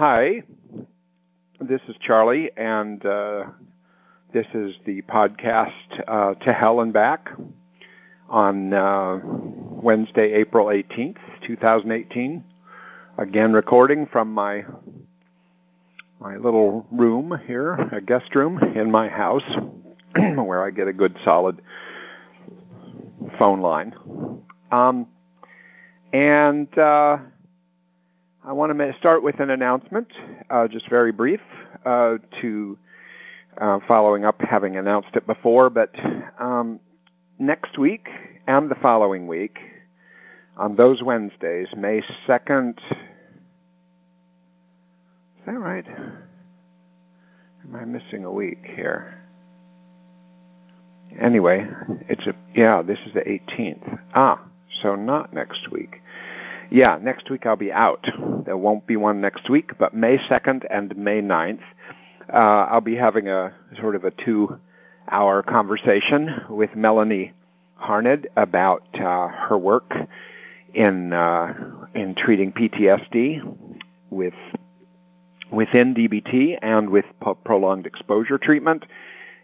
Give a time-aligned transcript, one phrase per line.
[0.00, 0.42] hi,
[1.60, 3.44] this is Charlie, and uh,
[4.32, 5.74] this is the podcast
[6.08, 7.28] uh, To Hell and Back
[8.30, 12.42] on uh, Wednesday, April 18th, 2018.
[13.18, 14.64] Again, recording from my
[16.18, 19.44] my little room here, a guest room in my house,
[20.16, 21.60] where I get a good solid
[23.38, 23.94] phone line.
[24.72, 25.08] Um,
[26.14, 27.18] and uh,
[28.42, 30.08] I want to start with an announcement,
[30.48, 31.40] uh, just very brief,
[31.84, 32.78] uh, to
[33.60, 35.94] uh, following up having announced it before, but
[36.38, 36.80] um,
[37.38, 38.08] next week
[38.46, 39.58] and the following week,
[40.56, 42.96] on those Wednesdays, May 2nd, is
[45.44, 45.86] that right?
[45.86, 49.22] Am I missing a week here?
[51.20, 51.66] Anyway,
[52.08, 53.98] it's a, yeah, this is the 18th.
[54.14, 54.40] Ah,
[54.80, 56.00] so not next week.
[56.72, 58.06] Yeah, next week I'll be out.
[58.46, 61.62] There won't be one next week, but May 2nd and May 9th,
[62.32, 64.56] uh, I'll be having a sort of a two
[65.10, 67.32] hour conversation with Melanie
[67.74, 69.92] Harned about uh, her work
[70.72, 71.54] in uh,
[71.94, 73.40] in treating PTSD
[74.10, 74.34] with
[75.50, 77.06] within DBT and with
[77.42, 78.84] prolonged exposure treatment,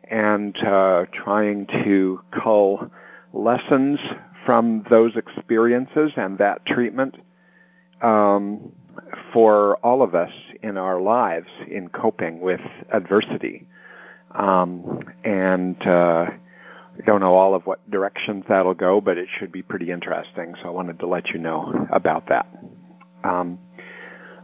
[0.09, 2.91] and uh, trying to cull
[3.33, 3.99] lessons
[4.47, 7.17] from those experiences and that treatment
[8.01, 8.73] um,
[9.33, 10.31] for all of us
[10.63, 12.61] in our lives in coping with
[12.93, 13.67] adversity.
[14.35, 19.53] Um, and uh, I don't know all of what directions that'll go, but it should
[19.53, 20.55] be pretty interesting.
[20.63, 22.47] So I wanted to let you know about that.
[23.25, 23.59] Um,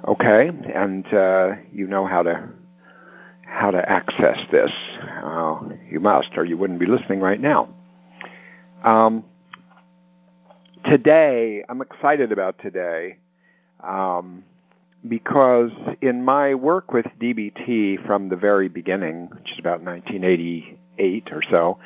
[0.06, 2.48] okay, and uh, you know how to
[3.46, 4.70] how to access this.
[5.22, 7.68] Uh, you must, or you wouldn't be listening right now.
[8.82, 9.24] Um,
[10.92, 13.16] today, I'm excited about today
[13.82, 14.44] um,
[15.08, 15.70] because
[16.02, 21.78] in my work with DBT from the very beginning, which is about 1988 or so,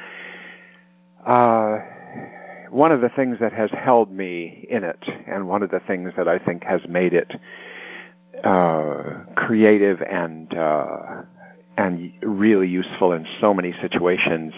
[1.24, 1.78] uh,
[2.70, 6.12] one of the things that has held me in it, and one of the things
[6.16, 7.32] that I think has made it
[8.42, 11.22] uh, creative and uh,
[11.78, 14.52] and really useful in so many situations,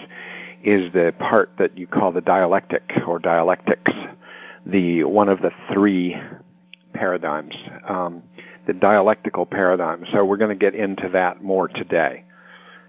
[0.63, 3.91] is the part that you call the dialectic or dialectics
[4.71, 6.15] the one of the three
[6.93, 7.55] paradigms,
[7.87, 8.23] um,
[8.67, 10.05] the dialectical paradigm.
[10.11, 12.23] So we're going to get into that more today.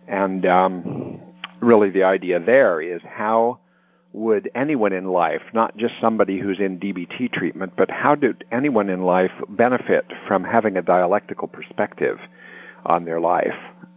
[0.08, 1.20] And um,
[1.60, 3.60] really, the idea there is how
[4.12, 8.90] would anyone in life, not just somebody who's in DBT treatment, but how did anyone
[8.90, 12.18] in life benefit from having a dialectical perspective
[12.84, 13.54] on their life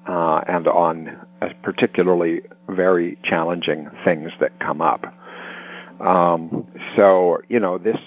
[0.07, 1.17] uh, and on
[1.63, 5.05] particularly very challenging things that come up?
[5.99, 7.99] Um, so you know this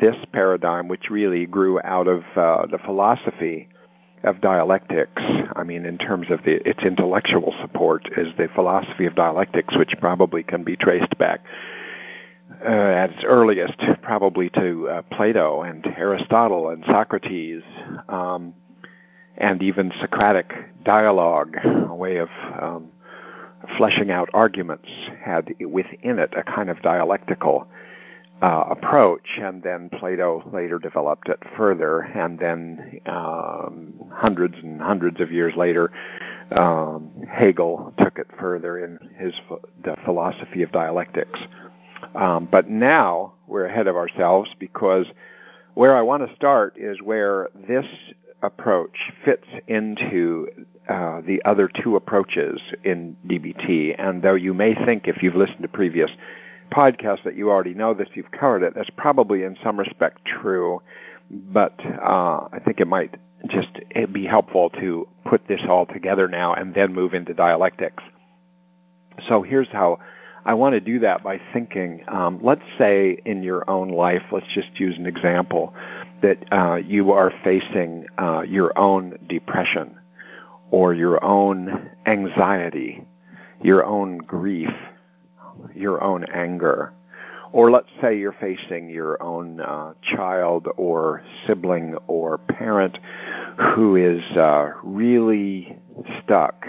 [0.00, 3.68] this paradigm, which really grew out of uh, the philosophy
[4.24, 5.22] of dialectics.
[5.54, 9.94] I mean, in terms of the, its intellectual support, is the philosophy of dialectics, which
[10.00, 11.40] probably can be traced back
[12.64, 17.62] uh, at its earliest, probably to uh, Plato and Aristotle and Socrates,
[18.08, 18.54] um,
[19.36, 20.52] and even Socratic
[20.84, 22.28] dialogue, a way of
[22.60, 22.90] um,
[23.76, 24.88] fleshing out arguments
[25.22, 27.66] had within it a kind of dialectical
[28.42, 35.20] uh, approach, and then Plato later developed it further, and then um, hundreds and hundreds
[35.20, 35.90] of years later,
[36.56, 39.32] um, Hegel took it further in his
[39.82, 41.38] the philosophy of dialectics.
[42.14, 45.06] Um, but now we're ahead of ourselves because
[45.74, 47.86] where I want to start is where this
[48.44, 50.48] approach fits into
[50.88, 53.94] uh, the other two approaches in DBT.
[53.98, 56.10] And though you may think, if you've listened to previous
[56.70, 60.82] podcasts, that you already know this, you've covered it, that's probably in some respect true.
[61.30, 63.16] But uh, I think it might
[63.48, 63.80] just
[64.12, 68.02] be helpful to put this all together now and then move into dialectics.
[69.28, 70.00] So here's how
[70.44, 74.46] I want to do that by thinking, um, let's say in your own life, let's
[74.54, 75.72] just use an example,
[76.24, 79.94] that uh, you are facing uh, your own depression
[80.70, 83.04] or your own anxiety,
[83.62, 84.72] your own grief,
[85.74, 86.94] your own anger.
[87.52, 92.98] Or let's say you're facing your own uh, child or sibling or parent
[93.58, 95.76] who is uh, really
[96.22, 96.66] stuck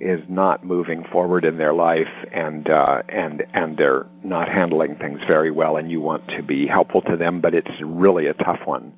[0.00, 5.20] is not moving forward in their life and uh, and and they're not handling things
[5.26, 8.60] very well and you want to be helpful to them but it's really a tough
[8.64, 8.92] one.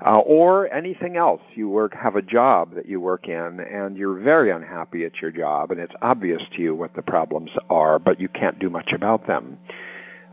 [0.00, 1.40] Uh, or anything else.
[1.56, 5.32] You work have a job that you work in and you're very unhappy at your
[5.32, 8.92] job and it's obvious to you what the problems are but you can't do much
[8.92, 9.58] about them.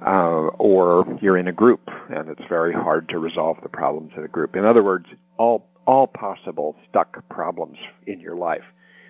[0.06, 4.24] Uh, or you're in a group and it's very hard to resolve the problems in
[4.24, 4.56] a group.
[4.56, 8.64] In other words all all possible stuck problems in your life.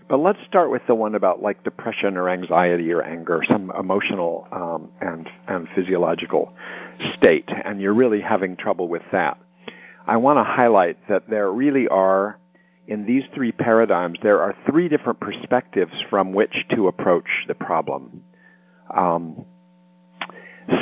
[0.07, 4.48] But let's start with the one about like depression or anxiety or anger, some emotional
[4.52, 6.54] um, and and physiological
[7.16, 9.40] state, and you're really having trouble with that.
[10.06, 12.38] I want to highlight that there really are
[12.88, 18.24] in these three paradigms there are three different perspectives from which to approach the problem.
[18.96, 19.46] Um,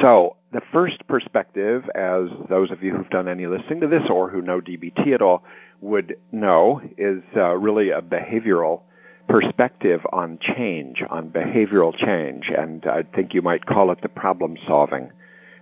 [0.01, 4.29] so the first perspective, as those of you who've done any listening to this or
[4.29, 5.43] who know DBT at all
[5.79, 8.81] would know, is uh, really a behavioral
[9.27, 15.11] perspective on change, on behavioral change, and I think you might call it the problem-solving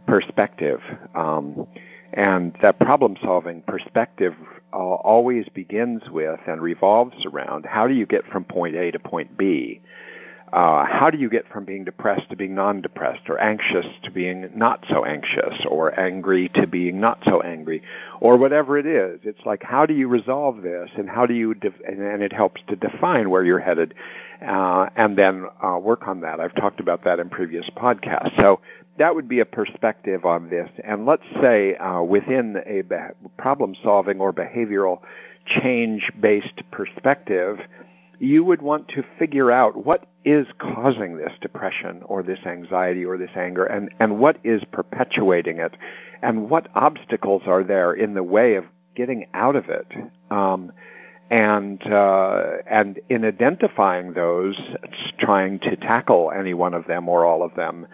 [0.08, 0.82] perspective.
[1.16, 1.68] Um,
[2.14, 4.34] and that problem-solving perspective
[4.74, 9.00] uh, always begins with and revolves around how do you get from point A to
[9.00, 9.82] point B?
[10.54, 14.50] Uh, how do you get from being depressed to being non-depressed or anxious to being
[14.54, 17.82] not so anxious or angry to being not so angry
[18.20, 19.20] or whatever it is?
[19.24, 22.62] It's like how do you resolve this and how do you de- and, it helps
[22.68, 23.94] to define where you're headed
[24.46, 26.40] uh, and then uh, work on that.
[26.40, 28.36] I've talked about that in previous podcasts.
[28.36, 28.60] So
[28.98, 30.70] that would be a perspective on this.
[30.84, 32.98] And let's say uh, within a be-
[33.38, 35.00] problem solving or behavioral
[35.46, 37.60] change based perspective
[38.22, 43.18] you would want to figure out what is causing this depression or this anxiety or
[43.18, 45.76] this anger and, and what is perpetuating it
[46.22, 48.66] and what obstacles are there in the way of
[48.96, 49.88] getting out of it.
[50.30, 50.72] Um,
[51.32, 54.60] and uh, and in identifying those,
[55.18, 57.88] trying to tackle any one of them or all of them,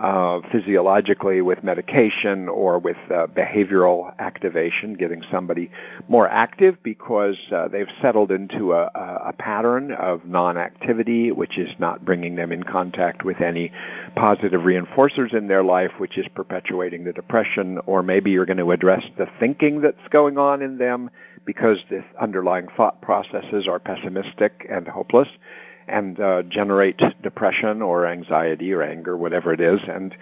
[0.00, 5.70] uh, physiologically with medication or with uh, behavioral activation, getting somebody
[6.08, 8.86] more active because uh, they've settled into a,
[9.26, 13.70] a pattern of non-activity, which is not bringing them in contact with any
[14.16, 17.78] positive reinforcers in their life, which is perpetuating the depression.
[17.84, 21.10] Or maybe you're going to address the thinking that's going on in them
[21.44, 25.28] because the underlying thought processes are pessimistic and hopeless
[25.90, 30.16] and uh, generate depression or anxiety or anger, whatever it is, and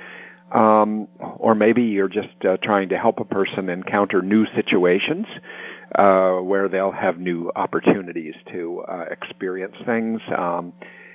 [0.53, 5.27] um, or maybe you're just uh, trying to help a person encounter new situations
[5.95, 10.23] uh, where they'll have new opportunities to uh, experience things.
[10.35, 10.73] Um,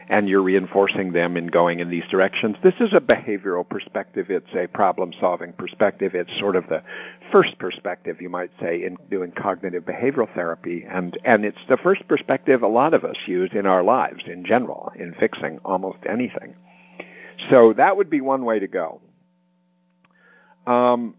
[0.09, 2.57] and you're reinforcing them in going in these directions.
[2.63, 4.27] This is a behavioral perspective.
[4.29, 6.15] It's a problem solving perspective.
[6.15, 6.83] It's sort of the
[7.31, 10.85] first perspective, you might say, in doing cognitive behavioral therapy.
[10.89, 14.45] And, and it's the first perspective a lot of us use in our lives in
[14.45, 16.55] general, in fixing almost anything.
[17.49, 19.01] So that would be one way to go.
[20.65, 21.15] Um,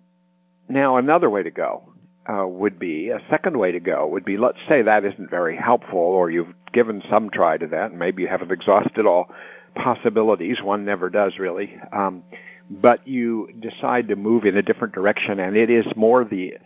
[0.69, 1.95] now, another way to go
[2.27, 5.57] uh, would be a second way to go would be let's say that isn't very
[5.57, 9.31] helpful or you've given some try to that and maybe you haven't exhausted all
[9.75, 10.61] possibilities.
[10.63, 11.75] One never does really.
[11.93, 12.23] Um,
[12.71, 16.59] but you decide to move in a different direction and it is more the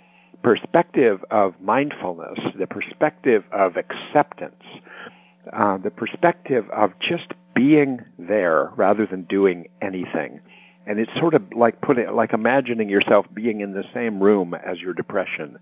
[0.43, 4.62] perspective of mindfulness the perspective of acceptance
[5.52, 10.40] uh, the perspective of just being there rather than doing anything.
[10.87, 14.81] And it's sort of like putting like imagining yourself being in the same room as
[14.81, 15.58] your depression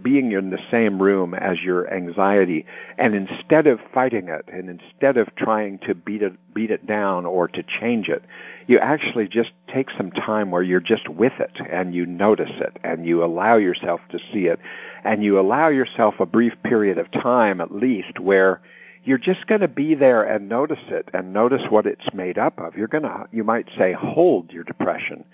[0.00, 2.64] being in the same room as your anxiety
[2.98, 7.26] and instead of fighting it and instead of trying to beat it beat it down
[7.26, 8.22] or to change it
[8.66, 12.76] you actually just take some time where you're just with it and you notice it
[12.84, 14.58] and you allow yourself to see it
[15.04, 18.60] and you allow yourself a brief period of time at least where
[19.04, 22.60] you're just going to be there and notice it and notice what it's made up
[22.60, 22.76] of.
[22.76, 25.24] You're going to, you might say, hold your depression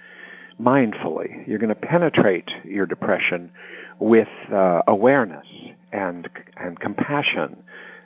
[0.61, 1.47] mindfully.
[1.47, 3.53] You're going to penetrate your depression
[3.99, 5.47] with uh, awareness
[5.93, 7.63] and and compassion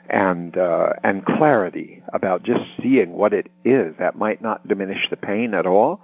[0.09, 3.95] and uh, and clarity about just seeing what it is.
[3.99, 6.01] That might not diminish the pain at all.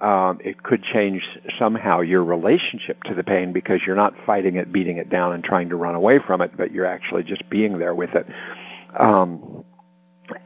[0.00, 1.22] Um, it could change
[1.58, 5.44] somehow your relationship to the pain because you're not fighting it, beating it down, and
[5.44, 8.26] trying to run away from it, but you're actually just being there with it.
[8.98, 9.64] Um,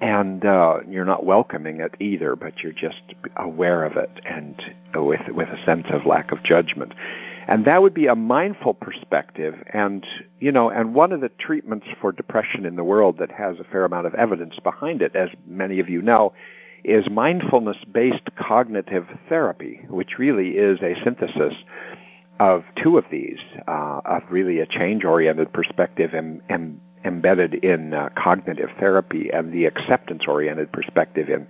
[0.01, 3.03] and uh, you're not welcoming it either, but you're just
[3.37, 4.61] aware of it and
[4.95, 6.95] with with a sense of lack of judgment.
[7.47, 9.55] And that would be a mindful perspective.
[9.73, 10.07] And
[10.41, 13.65] you know, and one of the treatments for depression in the world that has a
[13.65, 16.33] fair amount of evidence behind it, as many of you know,
[16.85, 21.55] is mindfulness-based cognitive therapy, which really is a synthesis
[22.41, 28.09] of two of these, uh, of really a change-oriented perspective and, and embedded in uh,
[28.17, 31.47] cognitive therapy and the acceptance oriented perspective in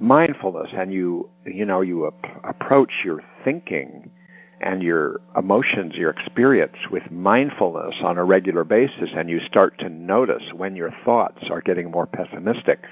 [0.00, 4.10] mindfulness and you you know you ap- approach your thinking
[4.60, 9.88] and your emotions your experience with mindfulness on a regular basis and you start to
[9.88, 12.84] notice when your thoughts are getting more pessimistic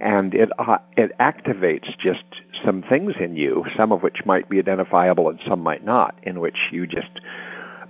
[0.00, 2.24] and it uh, it activates just
[2.64, 6.40] some things in you some of which might be identifiable and some might not in
[6.40, 7.20] which you just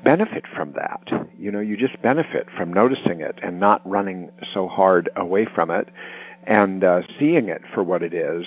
[0.05, 1.29] benefit from that.
[1.39, 5.71] You know, you just benefit from noticing it and not running so hard away from
[5.71, 5.89] it
[6.47, 8.47] and uh, seeing it for what it is.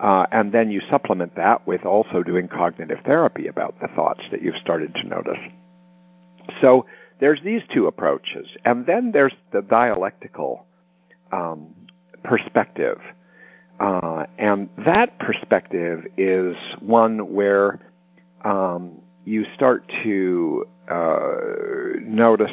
[0.00, 4.42] Uh, and then you supplement that with also doing cognitive therapy about the thoughts that
[4.42, 5.38] you've started to notice.
[6.60, 6.86] So
[7.20, 8.48] there's these two approaches.
[8.64, 10.66] And then there's the dialectical
[11.30, 11.74] um,
[12.24, 12.98] perspective.
[13.78, 17.78] Uh, and that perspective is one where
[18.44, 21.30] um, you start to uh,
[22.00, 22.50] notice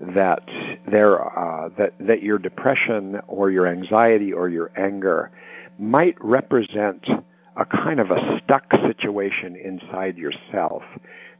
[0.00, 0.42] that
[0.90, 5.30] there uh, that that your depression or your anxiety or your anger
[5.78, 7.06] might represent
[7.56, 10.82] a kind of a stuck situation inside yourself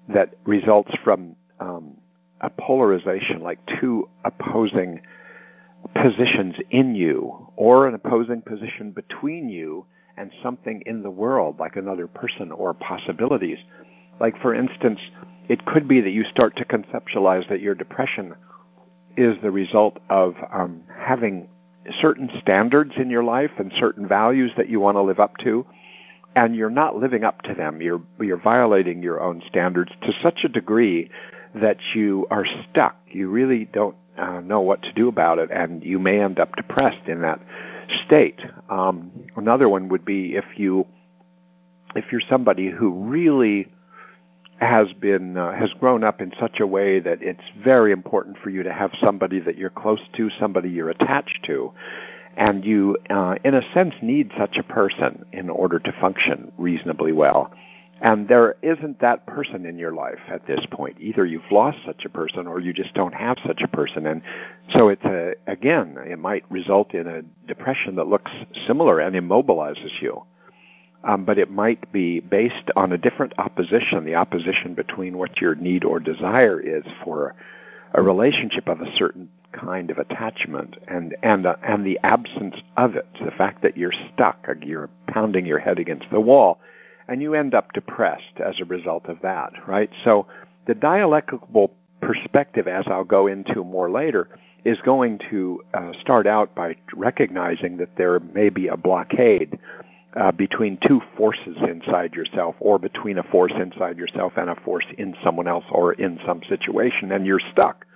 [0.09, 1.97] that results from um,
[2.41, 5.01] a polarization, like two opposing
[5.95, 9.87] positions in you, or an opposing position between you
[10.17, 13.59] and something in the world, like another person or possibilities.
[14.21, 15.01] Like, for instance,
[15.49, 18.35] it could be that you start to conceptualize that your depression
[19.17, 21.49] is the result of um, having
[22.01, 25.67] certain standards in your life and certain values that you want to live up to,
[26.35, 27.81] and you're not living up to them.
[27.81, 31.11] You're you're violating your own standards to such a degree
[31.55, 32.97] that you are stuck.
[33.09, 36.57] You really don't uh, know what to do about it, and you may end up
[36.57, 37.41] depressed in that
[38.07, 38.41] state.
[38.69, 40.87] Um, another one would be if you
[41.95, 43.69] if you're somebody who really
[44.63, 48.49] has been uh, has grown up in such a way that it's very important for
[48.49, 51.73] you to have somebody that you're close to, somebody you're attached to,
[52.37, 57.13] and you, uh, in a sense, need such a person in order to function reasonably
[57.13, 57.53] well.
[58.01, 60.97] And there isn't that person in your life at this point.
[61.01, 64.07] Either you've lost such a person or you just don't have such a person.
[64.07, 64.23] And
[64.71, 68.33] so it's a, again, it might result in a depression that looks
[68.67, 70.25] similar and immobilizes you
[71.05, 75.55] um, but it might be based on a different opposition, the opposition between what your
[75.55, 77.35] need or desire is for
[77.95, 82.97] a relationship of a certain kind of attachment and and uh, and the absence of
[82.97, 86.59] it, the fact that you're stuck, you're pounding your head against the wall,
[87.09, 89.91] and you end up depressed as a result of that, right?
[90.05, 90.27] So
[90.67, 94.29] the dialectical perspective, as I'll go into more later,
[94.65, 99.59] is going to uh, start out by recognizing that there may be a blockade
[100.17, 104.87] uh, between two forces inside yourself, or between a force inside yourself and a force
[104.99, 107.87] in someone else, or in some situation, and you're stuck.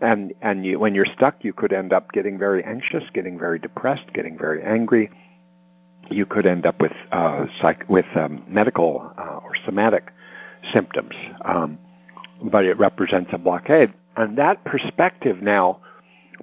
[0.00, 3.58] And and you, when you're stuck, you could end up getting very anxious, getting very
[3.58, 5.10] depressed, getting very angry.
[6.10, 10.12] You could end up with uh, psych, with um, medical uh, or somatic
[10.72, 11.78] symptoms, um,
[12.42, 13.92] but it represents a blockade.
[14.16, 15.80] And that perspective now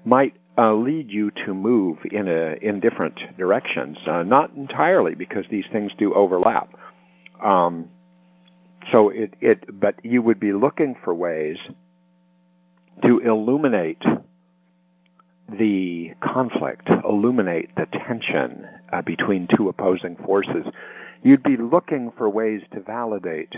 [0.06, 3.98] might uh, lead you to move in a in different directions.
[4.06, 6.70] Uh, not entirely because these things do overlap.
[7.44, 7.90] Um,
[8.92, 11.58] so it it but you would be looking for ways
[13.04, 14.04] to illuminate
[15.50, 20.66] the conflict, illuminate the tension uh, between two opposing forces.
[21.22, 23.56] You'd be looking for ways to validate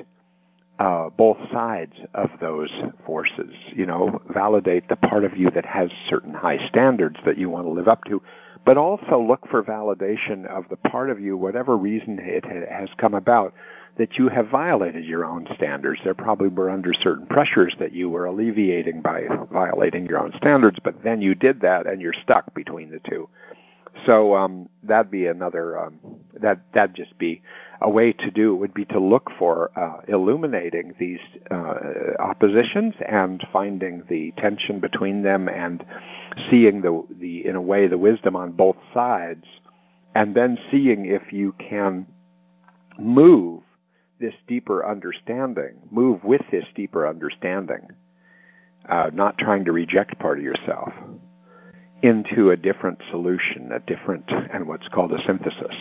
[0.79, 2.71] uh, both sides of those
[3.05, 3.53] forces.
[3.73, 7.65] You know, validate the part of you that has certain high standards that you want
[7.65, 8.21] to live up to,
[8.65, 13.13] but also look for validation of the part of you, whatever reason it has come
[13.13, 13.53] about,
[13.97, 16.01] that you have violated your own standards.
[16.03, 20.79] There probably were under certain pressures that you were alleviating by violating your own standards,
[20.83, 23.29] but then you did that and you're stuck between the two.
[24.05, 25.99] So um, that'd be another um,
[26.41, 27.41] that that'd just be
[27.81, 31.75] a way to do would be to look for uh, illuminating these uh,
[32.19, 35.85] oppositions and finding the tension between them and
[36.49, 39.45] seeing the the in a way the wisdom on both sides,
[40.13, 42.05] and then seeing if you can
[42.99, 43.61] move
[44.19, 47.87] this deeper understanding, move with this deeper understanding,
[48.87, 50.93] uh, not trying to reject part of yourself
[52.01, 55.75] into a different solution, a different, and what's called a synthesis.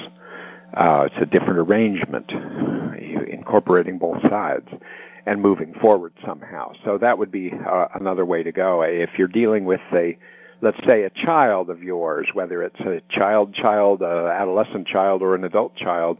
[0.75, 2.33] Uh, it's a different arrangement,
[3.29, 4.69] incorporating both sides
[5.27, 6.73] and moving forward somehow.
[6.85, 8.83] So that would be uh, another way to go.
[8.83, 10.19] If you're dealing with a,
[10.61, 15.35] let's say, a child of yours, whether it's a child, child, uh, adolescent child, or
[15.35, 16.19] an adult child,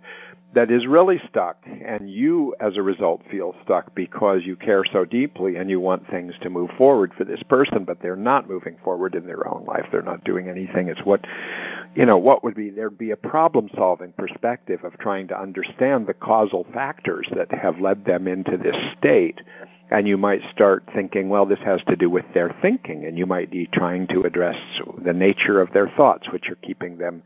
[0.55, 5.05] that is really stuck, and you, as a result, feel stuck because you care so
[5.05, 8.77] deeply and you want things to move forward for this person, but they're not moving
[8.85, 9.87] forward in their own life.
[9.91, 10.89] They're not doing anything.
[10.89, 11.25] It's what,
[11.95, 16.07] you know, what would be there'd be a problem solving perspective of trying to understand
[16.07, 19.41] the causal factors that have led them into this state.
[19.91, 23.27] And you might start thinking, well, this has to do with their thinking, and you
[23.27, 24.57] might be trying to address
[25.05, 27.23] the nature of their thoughts, which are keeping them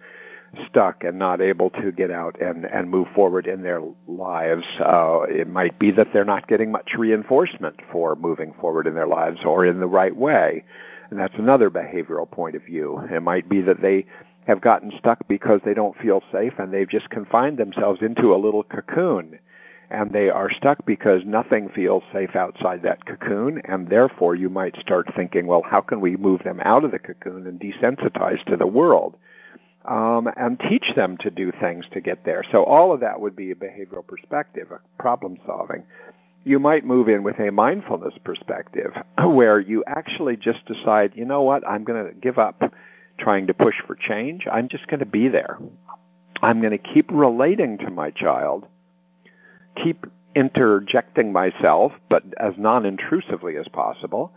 [0.66, 4.64] stuck and not able to get out and, and move forward in their lives.
[4.80, 9.06] Uh, it might be that they're not getting much reinforcement for moving forward in their
[9.06, 10.64] lives or in the right way.
[11.10, 13.00] And that's another behavioral point of view.
[13.10, 14.06] It might be that they
[14.46, 18.36] have gotten stuck because they don't feel safe and they've just confined themselves into a
[18.36, 19.38] little cocoon.
[19.90, 24.76] And they are stuck because nothing feels safe outside that cocoon, and therefore you might
[24.76, 28.56] start thinking, well, how can we move them out of the cocoon and desensitize to
[28.58, 29.16] the world?
[29.88, 32.44] Um, and teach them to do things to get there.
[32.52, 35.84] So all of that would be a behavioral perspective, a problem solving.
[36.44, 41.42] You might move in with a mindfulness perspective where you actually just decide, you know
[41.42, 42.62] what, I'm going to give up
[43.18, 44.46] trying to push for change.
[44.50, 45.58] I'm just going to be there.
[46.42, 48.66] I'm going to keep relating to my child,
[49.82, 54.32] keep interjecting myself, but as non intrusively as possible,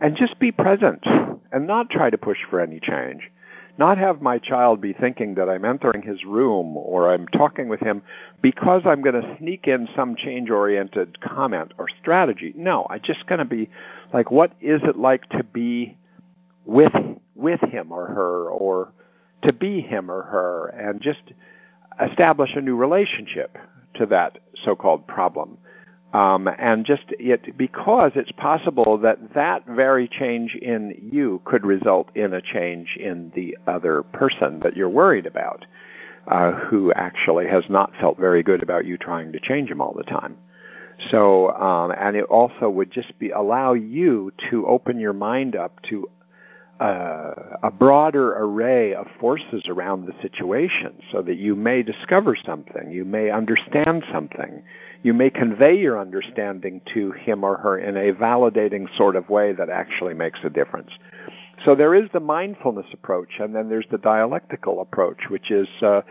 [0.00, 3.30] and just be present and not try to push for any change
[3.78, 7.80] not have my child be thinking that I'm entering his room or I'm talking with
[7.80, 8.02] him
[8.40, 12.52] because I'm going to sneak in some change oriented comment or strategy.
[12.56, 13.70] No, I'm just going to be
[14.12, 15.96] like, what is it like to be
[16.64, 16.92] with,
[17.34, 18.92] with him or her or
[19.42, 21.22] to be him or her and just
[22.00, 23.56] establish a new relationship
[23.94, 25.58] to that so-called problem.
[26.12, 32.14] Um, and just it because it's possible that that very change in you could result
[32.14, 35.64] in a change in the other person that you're worried about,
[36.26, 39.94] uh, who actually has not felt very good about you trying to change him all
[39.96, 40.36] the time.
[41.10, 45.80] So, um, and it also would just be allow you to open your mind up
[45.84, 46.10] to
[46.78, 52.90] uh, a broader array of forces around the situation, so that you may discover something,
[52.90, 54.62] you may understand something
[55.02, 59.52] you may convey your understanding to him or her in a validating sort of way
[59.52, 60.90] that actually makes a difference.
[61.64, 66.02] So there is the mindfulness approach, and then there's the dialectical approach, which is uh,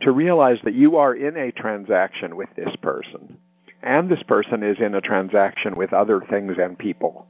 [0.00, 3.36] to realize that you are in a transaction with this person,
[3.82, 7.26] and this person is in a transaction with other things and people.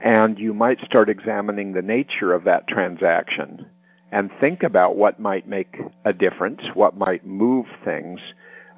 [0.00, 3.66] And you might start examining the nature of that transaction
[4.12, 8.20] and think about what might make a difference, what might move things,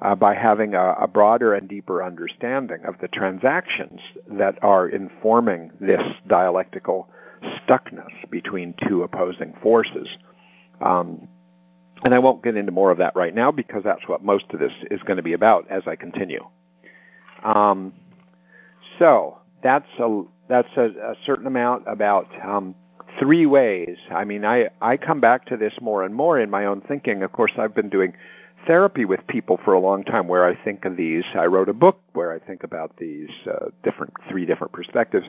[0.01, 5.71] uh, by having a, a, broader and deeper understanding of the transactions that are informing
[5.79, 7.09] this dialectical
[7.43, 10.07] stuckness between two opposing forces.
[10.81, 11.27] Um,
[12.03, 14.59] and I won't get into more of that right now because that's what most of
[14.59, 16.45] this is going to be about as I continue.
[17.43, 17.93] Um,
[18.99, 22.75] so that's a that's a, a certain amount about um,
[23.19, 23.97] three ways.
[24.11, 27.23] I mean, I I come back to this more and more in my own thinking.
[27.23, 28.13] Of course, I've been doing
[28.67, 31.23] therapy with people for a long time where I think of these.
[31.33, 35.27] I wrote a book where I think about these uh, different three different perspectives.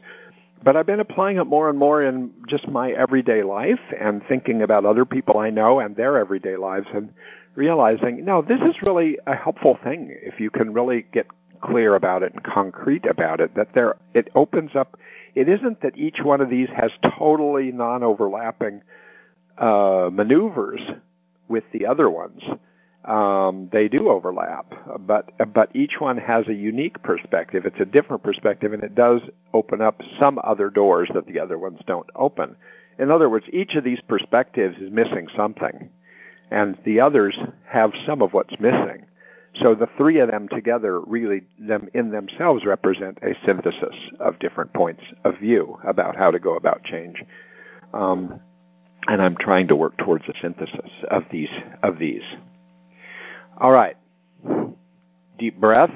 [0.62, 4.60] But I've been applying it more and more in just my everyday life and thinking
[4.62, 7.14] about other people I know and their everyday lives and
[7.54, 11.26] realizing, no, this is really a helpful thing if you can really get
[11.60, 14.96] clear about it and concrete about it that there it opens up
[15.34, 18.80] it isn't that each one of these has totally non-overlapping
[19.58, 20.80] uh, maneuvers
[21.48, 22.42] with the other ones
[23.08, 27.64] um, they do overlap, but but each one has a unique perspective.
[27.64, 29.22] It's a different perspective, and it does
[29.54, 32.54] open up some other doors that the other ones don't open.
[32.98, 35.88] In other words, each of these perspectives is missing something,
[36.50, 39.06] and the others have some of what's missing.
[39.54, 44.74] So the three of them together really them in themselves represent a synthesis of different
[44.74, 47.24] points of view about how to go about change.
[47.94, 48.40] Um,
[49.06, 51.48] and I'm trying to work towards a synthesis of these
[51.82, 52.22] of these.
[53.60, 53.96] All right.
[55.38, 55.90] Deep breath.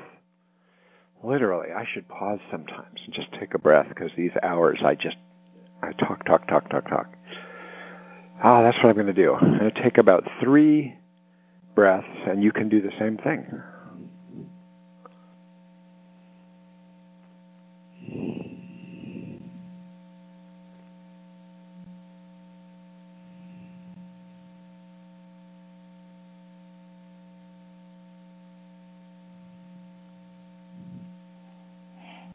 [1.23, 5.17] Literally, I should pause sometimes and just take a breath because these hours I just
[5.81, 7.07] I talk, talk, talk, talk, talk.
[8.43, 9.35] Ah, that's what I'm going to do.
[9.35, 10.97] I'm going to take about three
[11.77, 13.63] breaths, and you can do the same thing.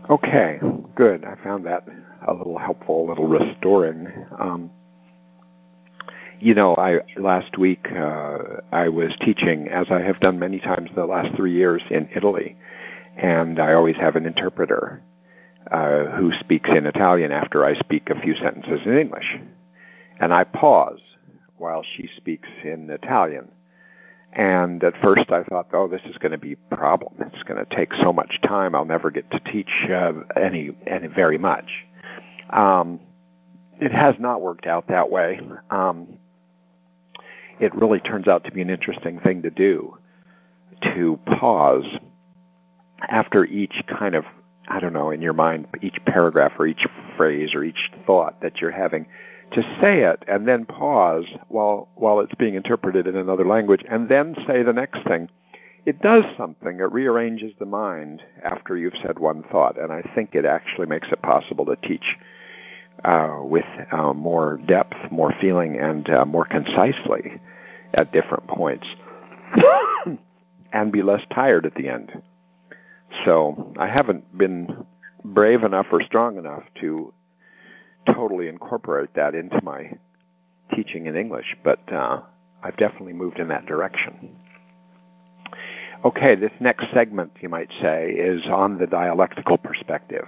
[0.09, 0.59] Okay,
[0.95, 1.25] good.
[1.25, 1.85] I found that
[2.25, 4.07] a little helpful, a little restoring.
[4.39, 4.71] Um,
[6.39, 8.37] you know, I last week uh,
[8.71, 12.55] I was teaching, as I have done many times the last three years in Italy,
[13.17, 15.01] and I always have an interpreter
[15.71, 19.37] uh, who speaks in Italian after I speak a few sentences in English,
[20.19, 21.01] and I pause
[21.57, 23.49] while she speaks in Italian
[24.37, 27.15] and at first I thought, oh, this is going to be a problem.
[27.33, 28.75] It's going to take so much time.
[28.75, 31.65] I'll never get to teach uh, any, any very much.
[32.51, 32.99] Um,
[33.81, 35.41] it has not worked out that way.
[35.71, 36.19] Um,
[37.59, 39.97] it really turns out to be an interesting thing to do
[40.93, 41.85] to pause
[43.01, 44.23] after each kind of
[44.67, 48.61] I don't know in your mind each paragraph or each phrase or each thought that
[48.61, 49.07] you're having
[49.51, 54.09] to say it and then pause while while it's being interpreted in another language and
[54.09, 55.29] then say the next thing.
[55.85, 56.81] It does something.
[56.81, 59.79] It rearranges the mind after you've said one thought.
[59.79, 62.17] And i think it actually makes it possible to teach
[63.05, 67.39] uh, with uh, more depth more feeling and uh, more concisely
[67.93, 68.87] at different points
[70.73, 72.11] and be less tired at the end.
[73.23, 74.85] So i haven't been
[75.23, 77.13] brave enough or strong enough to
[78.13, 79.91] totally incorporate that into my
[80.73, 82.21] teaching in English, but uh,
[82.63, 84.35] I've definitely moved in that direction.
[86.05, 90.25] Okay, this next segment, you might say, is on the dialectical perspective.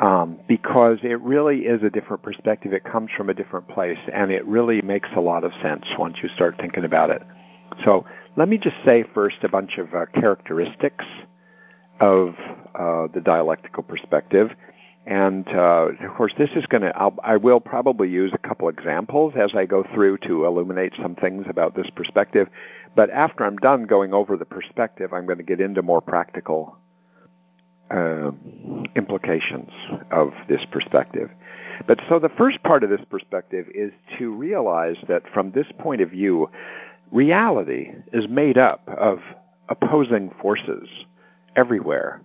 [0.00, 2.72] Um, because it really is a different perspective.
[2.72, 6.16] It comes from a different place, and it really makes a lot of sense once
[6.22, 7.22] you start thinking about it.
[7.84, 8.04] So
[8.36, 11.04] let me just say first a bunch of uh, characteristics
[12.00, 12.34] of
[12.74, 14.50] uh, the dialectical perspective,
[15.06, 16.92] and uh, of course, this is going to,
[17.24, 21.46] I will probably use a couple examples as I go through to illuminate some things
[21.48, 22.48] about this perspective.
[22.94, 26.76] But after I'm done going over the perspective, I'm going to get into more practical
[27.90, 28.30] uh,
[28.94, 29.70] implications
[30.12, 31.30] of this perspective.
[31.86, 36.00] But so the first part of this perspective is to realize that from this point
[36.00, 36.48] of view,
[37.10, 39.18] reality is made up of
[39.68, 40.88] opposing forces
[41.56, 42.22] everywhere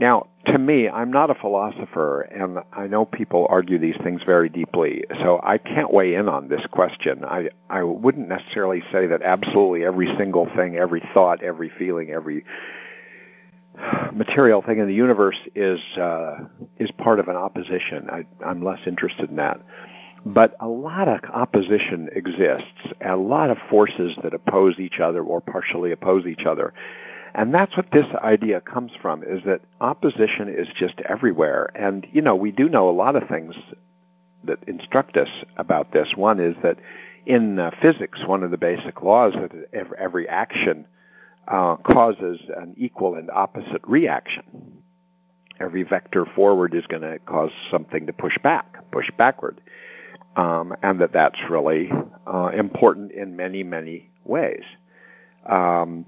[0.00, 4.48] now, to me, I'm not a philosopher, and I know people argue these things very
[4.48, 7.24] deeply, so I can't weigh in on this question.
[7.24, 12.44] I, I wouldn't necessarily say that absolutely every single thing, every thought, every feeling, every
[14.12, 16.38] material thing in the universe is uh,
[16.78, 18.08] is part of an opposition.
[18.10, 19.60] I, I'm less interested in that.
[20.24, 25.40] But a lot of opposition exists, a lot of forces that oppose each other or
[25.40, 26.74] partially oppose each other.
[27.34, 31.70] And that's what this idea comes from, is that opposition is just everywhere.
[31.74, 33.54] And, you know, we do know a lot of things
[34.44, 36.12] that instruct us about this.
[36.16, 36.78] One is that
[37.26, 39.52] in uh, physics, one of the basic laws that
[39.98, 40.86] every action
[41.46, 44.82] uh, causes an equal and opposite reaction.
[45.58, 49.60] Every vector forward is going to cause something to push back, push backward.
[50.36, 51.90] Um, and that that's really
[52.26, 54.62] uh, important in many, many ways.
[55.44, 56.06] Um,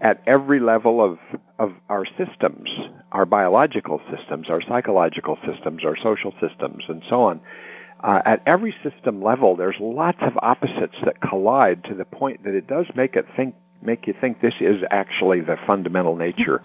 [0.00, 1.18] at every level of,
[1.58, 2.70] of our systems,
[3.12, 7.40] our biological systems, our psychological systems, our social systems, and so on.
[8.00, 12.54] Uh, at every system level, there's lots of opposites that collide to the point that
[12.54, 16.64] it does make it think, make you think this is actually the fundamental nature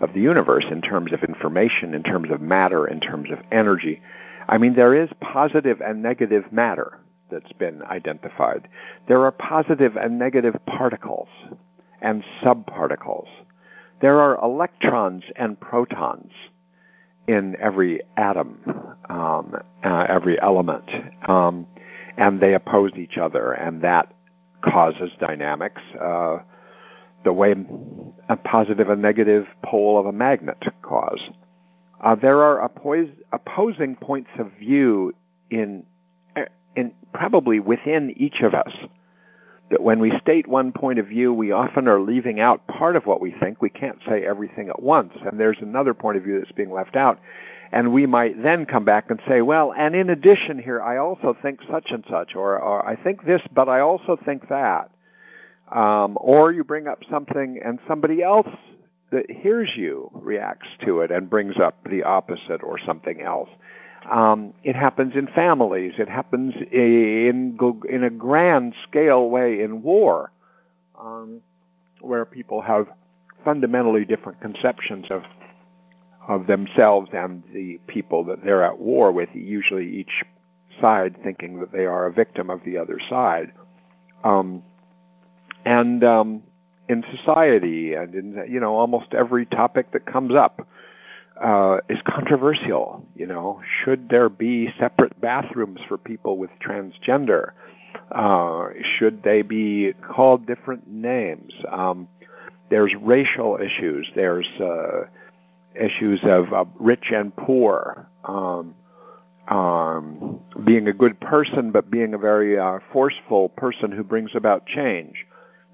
[0.00, 4.02] of the universe in terms of information, in terms of matter, in terms of energy.
[4.48, 6.98] I mean, there is positive and negative matter
[7.30, 8.68] that's been identified.
[9.06, 11.28] There are positive and negative particles
[12.00, 13.28] and subparticles.
[14.00, 16.32] There are electrons and protons
[17.26, 18.60] in every atom,
[19.08, 20.84] um, uh, every element,
[21.26, 21.66] um,
[22.16, 24.12] and they oppose each other, and that
[24.62, 25.80] causes dynamics.
[26.00, 26.38] Uh,
[27.24, 27.54] the way
[28.28, 31.30] a positive and negative pole of a magnet cause.
[32.00, 35.12] Uh, there are oppo- opposing points of view
[35.50, 35.84] in,
[36.76, 38.72] in probably within each of us
[39.70, 43.06] that when we state one point of view, we often are leaving out part of
[43.06, 43.62] what we think.
[43.62, 46.96] We can't say everything at once, and there's another point of view that's being left
[46.96, 47.18] out.
[47.72, 51.36] And we might then come back and say, well, and in addition here, I also
[51.40, 54.90] think such and such, or, or I think this, but I also think that.
[55.72, 58.46] Um, or you bring up something and somebody else
[59.10, 63.48] that hears you reacts to it and brings up the opposite or something else.
[64.10, 65.94] Um, it happens in families.
[65.98, 70.30] It happens in in a grand scale way in war,
[71.00, 71.40] um,
[72.00, 72.88] where people have
[73.44, 75.22] fundamentally different conceptions of
[76.28, 79.30] of themselves and the people that they're at war with.
[79.32, 80.22] Usually, each
[80.80, 83.52] side thinking that they are a victim of the other side.
[84.22, 84.62] Um,
[85.64, 86.42] and um,
[86.88, 90.66] in society, and in you know almost every topic that comes up
[91.42, 93.04] uh, is controversial.
[93.14, 97.52] You know, should there be separate bathrooms for people with transgender?
[98.10, 98.68] Uh,
[98.98, 101.52] should they be called different names?
[101.70, 102.08] Um,
[102.70, 104.08] there's racial issues.
[104.14, 105.06] There's uh,
[105.74, 108.08] issues of uh, rich and poor.
[108.24, 108.74] Um,
[109.48, 114.66] um, being a good person, but being a very uh, forceful person who brings about
[114.66, 115.26] change.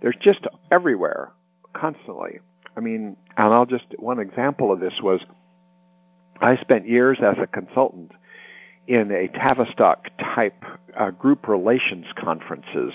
[0.02, 1.30] There's just everywhere,
[1.72, 2.40] constantly.
[2.76, 5.20] I mean, and I'll just one example of this was
[6.40, 8.12] I spent years as a consultant
[8.86, 10.64] in a Tavistock type
[10.98, 12.92] uh, group relations conferences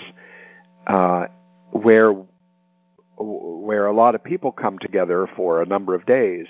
[0.86, 1.26] uh,
[1.70, 2.14] where
[3.18, 6.46] where a lot of people come together for a number of days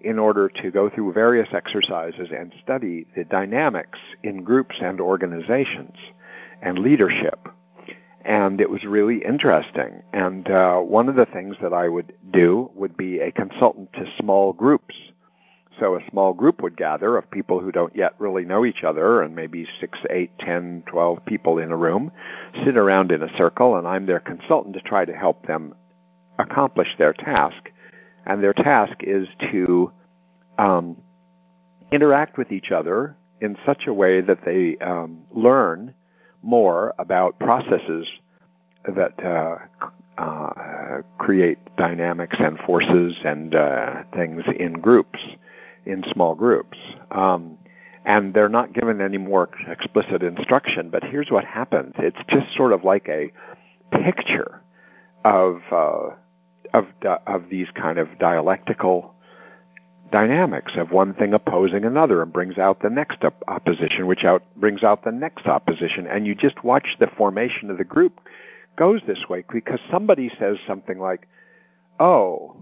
[0.00, 5.96] in order to go through various exercises and study the dynamics in groups and organizations
[6.62, 7.48] and leadership.
[8.24, 10.02] And it was really interesting.
[10.12, 14.04] And uh, one of the things that I would do would be a consultant to
[14.18, 14.94] small groups.
[15.78, 19.22] So a small group would gather of people who don't yet really know each other,
[19.22, 22.12] and maybe six, eight, ten, twelve people in a room,
[22.64, 25.74] sit around in a circle, and I'm their consultant to try to help them
[26.38, 27.70] accomplish their task.
[28.24, 29.92] And their task is to
[30.58, 30.96] um,
[31.92, 35.94] interact with each other in such a way that they um, learn
[36.42, 38.08] more about processes
[38.94, 39.58] that uh,
[40.16, 45.18] uh, create dynamics and forces and uh, things in groups,
[45.86, 46.78] in small groups.
[47.10, 47.58] Um,
[48.04, 51.92] and they're not given any more explicit instruction, but here's what happens.
[51.98, 53.32] It's just sort of like a
[53.90, 54.62] picture
[55.24, 56.10] of uh,
[56.72, 56.86] of
[57.26, 59.12] of these kind of dialectical
[60.12, 64.42] dynamics of one thing opposing another and brings out the next op- opposition, which out
[64.54, 68.20] brings out the next opposition, and you just watch the formation of the group
[68.76, 71.26] goes this way because somebody says something like,
[71.98, 72.56] "Oh,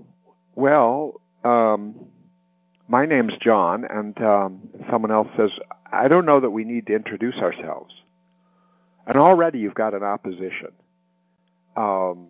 [0.54, 1.94] well, um,
[2.88, 5.50] my name's John," and um, someone else says,
[5.92, 7.94] "I don't know that we need to introduce ourselves,"
[9.06, 10.72] and already you've got an opposition.
[11.76, 12.28] Um,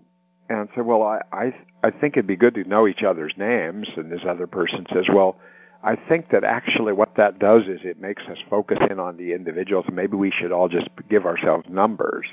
[0.48, 3.88] and so, well, I, I I think it'd be good to know each other's names.
[3.96, 5.36] And this other person says, well,
[5.82, 9.34] I think that actually what that does is it makes us focus in on the
[9.34, 9.84] individuals.
[9.92, 12.26] Maybe we should all just give ourselves numbers.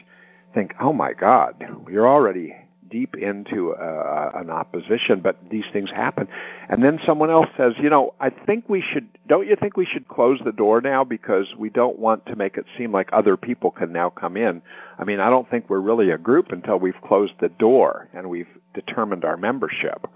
[0.53, 2.55] Think, oh my God, you're already
[2.91, 6.27] deep into uh, an opposition, but these things happen.
[6.69, 9.85] And then someone else says, you know, I think we should, don't you think we
[9.85, 13.37] should close the door now because we don't want to make it seem like other
[13.37, 14.61] people can now come in?
[14.99, 18.29] I mean, I don't think we're really a group until we've closed the door and
[18.29, 20.07] we've determined our membership.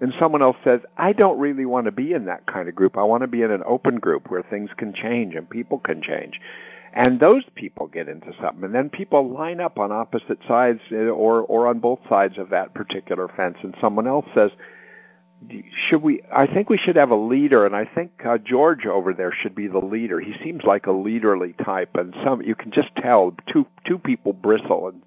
[0.00, 2.96] And someone else says, I don't really want to be in that kind of group.
[2.96, 6.02] I want to be in an open group where things can change and people can
[6.02, 6.40] change.
[6.92, 8.64] And those people get into something.
[8.64, 12.50] And then people line up on opposite sides uh, or, or on both sides of
[12.50, 13.56] that particular fence.
[13.62, 14.50] And someone else says,
[15.88, 17.64] should we, I think we should have a leader.
[17.64, 20.20] And I think uh, George over there should be the leader.
[20.20, 21.96] He seems like a leaderly type.
[21.96, 24.88] And some, you can just tell two, two people bristle.
[24.88, 25.02] And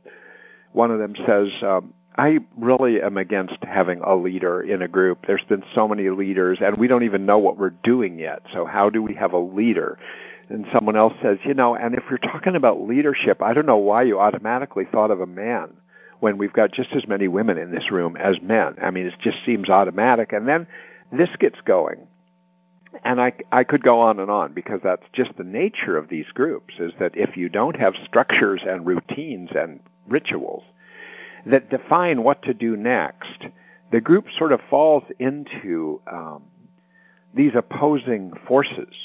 [0.71, 5.26] one of them says, um, I really am against having a leader in a group.
[5.28, 8.41] There's been so many leaders, and we don't even know what we're doing yet.
[8.54, 10.00] So how do we have a leader?
[10.49, 13.77] And someone else says, you know, and if you're talking about leadership, I don't know
[13.77, 15.73] why you automatically thought of a man
[16.19, 18.75] when we've got just as many women in this room as men.
[18.81, 20.34] I mean, it just seems automatic.
[20.34, 20.67] And then
[21.12, 22.08] this gets going.
[23.03, 26.27] And I, I could go on and on because that's just the nature of these
[26.34, 30.63] groups is that if you don't have structures and routines and rituals,
[31.45, 33.47] that define what to do next,
[33.91, 36.43] the group sort of falls into um,
[37.34, 38.95] these opposing forces,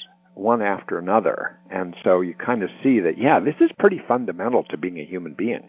[0.40, 1.58] one after another.
[1.70, 5.04] And so you kind of see that, yeah, this is pretty fundamental to being a
[5.04, 5.68] human being.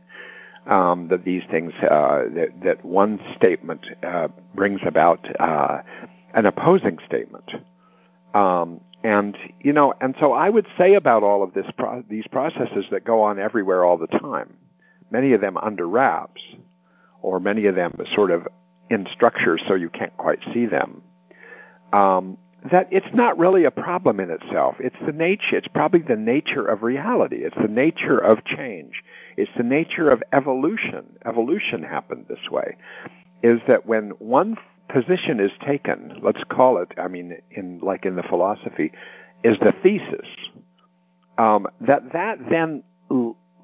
[0.67, 5.81] Um, that these things, uh, that, that one statement uh, brings about uh,
[6.35, 7.51] an opposing statement.
[8.35, 12.27] Um, and you know, and so I would say about all of this, pro- these
[12.27, 14.55] processes that go on everywhere all the time
[15.11, 16.41] many of them under wraps,
[17.21, 18.47] or many of them sort of
[18.89, 21.03] in structures so you can't quite see them.
[21.93, 22.37] Um,
[22.69, 24.75] that it's not really a problem in itself.
[24.79, 25.57] It's the nature.
[25.57, 27.37] It's probably the nature of reality.
[27.37, 29.03] It's the nature of change.
[29.35, 31.17] It's the nature of evolution.
[31.25, 32.77] Evolution happened this way.
[33.41, 34.57] Is that when one
[34.89, 38.91] position is taken, let's call it, I mean, in like in the philosophy,
[39.43, 40.27] is the thesis.
[41.39, 42.83] Um, that that then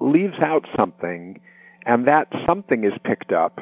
[0.00, 1.40] leaves out something,
[1.86, 3.60] and that something is picked up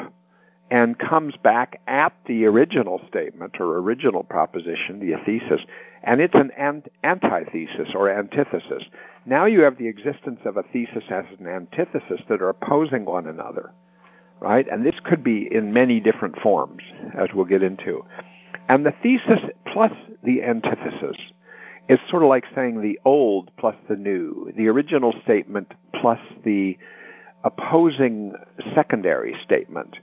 [0.71, 5.65] and comes back at the original statement or original proposition, the thesis,
[6.03, 6.51] and it's an
[7.05, 8.85] antithesis or antithesis.
[9.25, 13.27] Now you have the existence of a thesis as an antithesis that are opposing one
[13.27, 13.73] another,
[14.41, 14.67] right?
[14.71, 16.83] And this could be in many different forms,
[17.19, 18.05] as we'll get into.
[18.69, 19.41] And the thesis
[19.73, 21.17] plus the antithesis
[21.89, 26.77] is sort of like saying the old plus the new, the original statement plus the
[27.45, 28.35] opposing
[28.75, 29.97] secondary statement.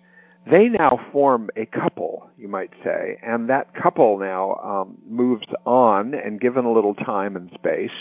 [0.50, 6.14] They now form a couple, you might say, and that couple now um, moves on,
[6.14, 7.92] and given a little time and space,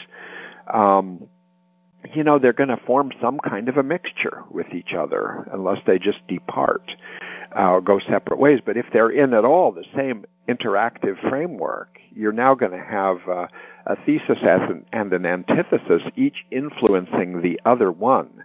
[0.72, 1.28] um,
[2.12, 5.78] you know, they're going to form some kind of a mixture with each other, unless
[5.86, 6.90] they just depart
[7.56, 8.60] uh, or go separate ways.
[8.64, 13.18] But if they're in at all the same interactive framework, you're now going to have
[13.28, 13.46] uh,
[13.86, 14.38] a thesis
[14.92, 18.44] and an antithesis, each influencing the other one.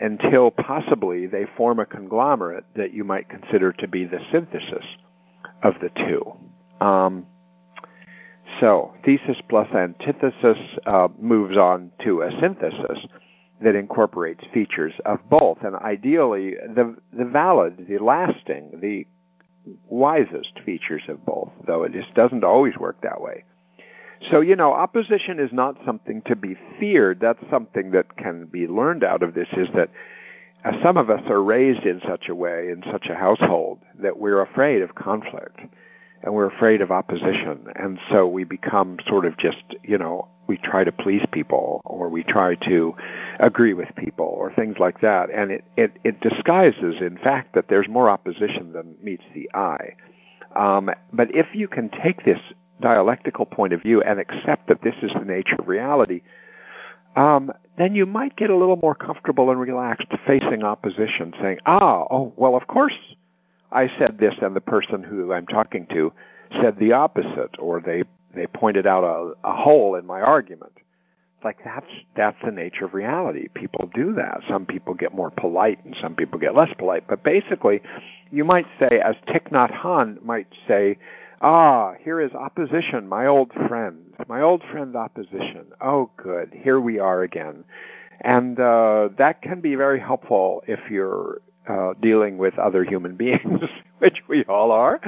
[0.00, 4.84] Until possibly they form a conglomerate that you might consider to be the synthesis
[5.62, 6.36] of the two.
[6.84, 7.26] Um,
[8.60, 13.06] so, thesis plus antithesis uh, moves on to a synthesis
[13.60, 19.06] that incorporates features of both, and ideally the the valid, the lasting, the
[19.88, 23.44] wisest features of both, though it just doesn't always work that way.
[24.30, 27.20] So, you know, opposition is not something to be feared.
[27.20, 29.90] That's something that can be learned out of this is that
[30.64, 34.18] uh, some of us are raised in such a way, in such a household, that
[34.18, 35.60] we're afraid of conflict
[36.22, 37.68] and we're afraid of opposition.
[37.76, 42.08] And so we become sort of just, you know, we try to please people or
[42.08, 42.96] we try to
[43.38, 45.30] agree with people or things like that.
[45.30, 49.94] And it, it, it disguises, in fact, that there's more opposition than meets the eye.
[50.56, 52.40] Um, but if you can take this
[52.80, 56.22] dialectical point of view and accept that this is the nature of reality,
[57.16, 62.04] um, then you might get a little more comfortable and relaxed facing opposition, saying, ah,
[62.10, 62.96] oh, well, of course
[63.70, 66.12] I said this, and the person who I'm talking to
[66.60, 70.72] said the opposite, or they they pointed out a, a hole in my argument.
[70.76, 73.48] It's like that's that's the nature of reality.
[73.54, 74.40] People do that.
[74.48, 77.04] Some people get more polite, and some people get less polite.
[77.06, 77.82] But basically,
[78.30, 80.98] you might say, as Thich Nhat Hanh might say,
[81.40, 85.66] "Ah, here is opposition, my old friend, my old friend opposition.
[85.80, 87.64] Oh, good, here we are again."
[88.20, 93.62] And uh, that can be very helpful if you're uh, dealing with other human beings,
[93.98, 95.00] which we all are.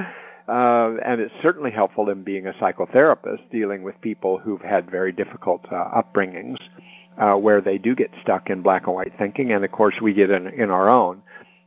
[0.47, 5.11] Uh, and it's certainly helpful in being a psychotherapist, dealing with people who've had very
[5.11, 6.57] difficult uh, upbringings,
[7.17, 10.13] uh, where they do get stuck in black and white thinking, and of course we
[10.13, 11.21] get in, in our own.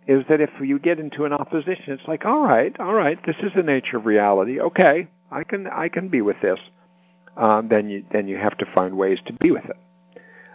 [0.06, 3.36] Is that if you get into an opposition, it's like, all right, all right, this
[3.42, 4.60] is the nature of reality.
[4.60, 6.58] Okay, I can I can be with this.
[7.36, 9.76] Um, then you then you have to find ways to be with it.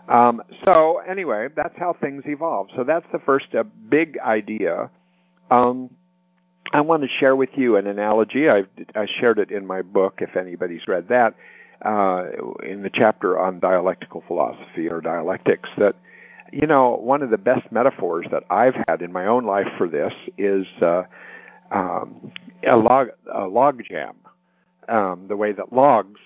[0.09, 2.69] Um, so anyway, that's how things evolve.
[2.75, 4.89] So that's the first uh, big idea.
[5.51, 5.91] Um,
[6.71, 8.49] I want to share with you an analogy.
[8.49, 11.35] I've, I shared it in my book, if anybody's read that,
[11.83, 12.25] uh,
[12.63, 15.69] in the chapter on dialectical philosophy or dialectics.
[15.77, 15.95] That
[16.51, 19.87] you know, one of the best metaphors that I've had in my own life for
[19.87, 21.03] this is uh,
[21.71, 22.31] um,
[22.65, 24.15] a log a log jam.
[24.87, 26.19] Um, the way that logs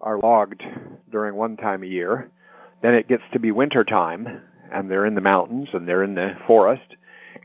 [0.00, 0.62] are logged
[1.10, 2.30] during one time a year
[2.82, 6.14] then it gets to be winter time, and they're in the mountains and they're in
[6.14, 6.96] the forest,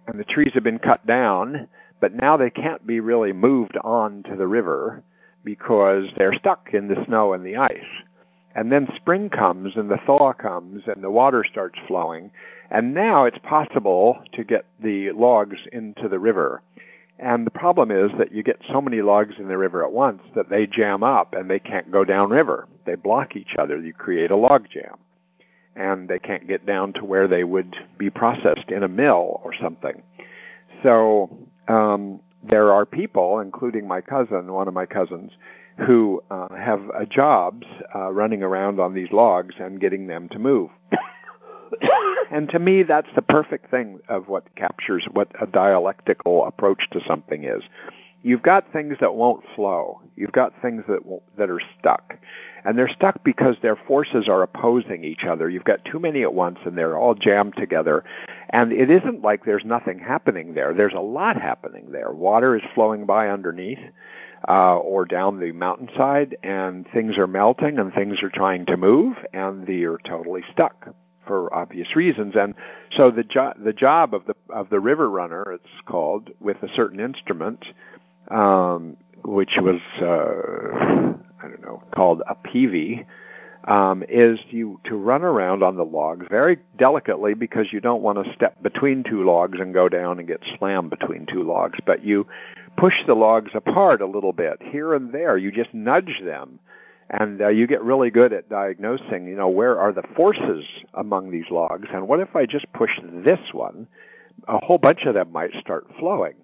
[0.07, 1.67] and the trees have been cut down,
[2.01, 5.03] but now they can't be really moved on to the river
[5.43, 7.85] because they're stuck in the snow and the ice.
[8.57, 12.31] And then spring comes and the thaw comes and the water starts flowing,
[12.71, 16.63] and now it's possible to get the logs into the river.
[17.19, 20.23] And the problem is that you get so many logs in the river at once
[20.35, 22.67] that they jam up and they can't go downriver.
[22.85, 23.79] They block each other.
[23.79, 24.97] You create a log jam
[25.75, 29.53] and they can't get down to where they would be processed in a mill or
[29.53, 30.01] something.
[30.81, 31.29] So
[31.67, 35.31] um, there are people, including my cousin, one of my cousins,
[35.85, 40.39] who uh, have uh, jobs uh, running around on these logs and getting them to
[40.39, 40.69] move.
[42.31, 46.99] and to me, that's the perfect thing of what captures what a dialectical approach to
[47.07, 47.63] something is.
[48.23, 50.01] You've got things that won't flow.
[50.15, 50.99] You've got things that
[51.37, 52.15] that are stuck
[52.67, 55.49] and they're stuck because their forces are opposing each other.
[55.49, 58.03] You've got too many at once, and they're all jammed together.
[58.49, 60.73] And it isn't like there's nothing happening there.
[60.73, 62.11] There's a lot happening there.
[62.11, 63.79] Water is flowing by underneath.
[64.47, 69.17] Uh, or down the mountainside, and things are melting, and things are trying to move,
[69.33, 70.89] and you're totally stuck
[71.25, 72.35] for obvious reasons.
[72.35, 72.55] And
[72.91, 76.69] so the jo- the job of the of the river runner, it's called, with a
[76.75, 77.65] certain instrument,
[78.29, 83.05] um, which was uh, I don't know, called a peavey,
[83.67, 88.23] um, is you to run around on the logs very delicately because you don't want
[88.23, 92.03] to step between two logs and go down and get slammed between two logs, but
[92.03, 92.25] you
[92.77, 95.37] push the logs apart a little bit here and there.
[95.37, 96.59] You just nudge them,
[97.09, 99.27] and uh, you get really good at diagnosing.
[99.27, 102.91] You know, where are the forces among these logs, and what if I just push
[103.03, 103.87] this one?
[104.47, 106.35] A whole bunch of them might start flowing.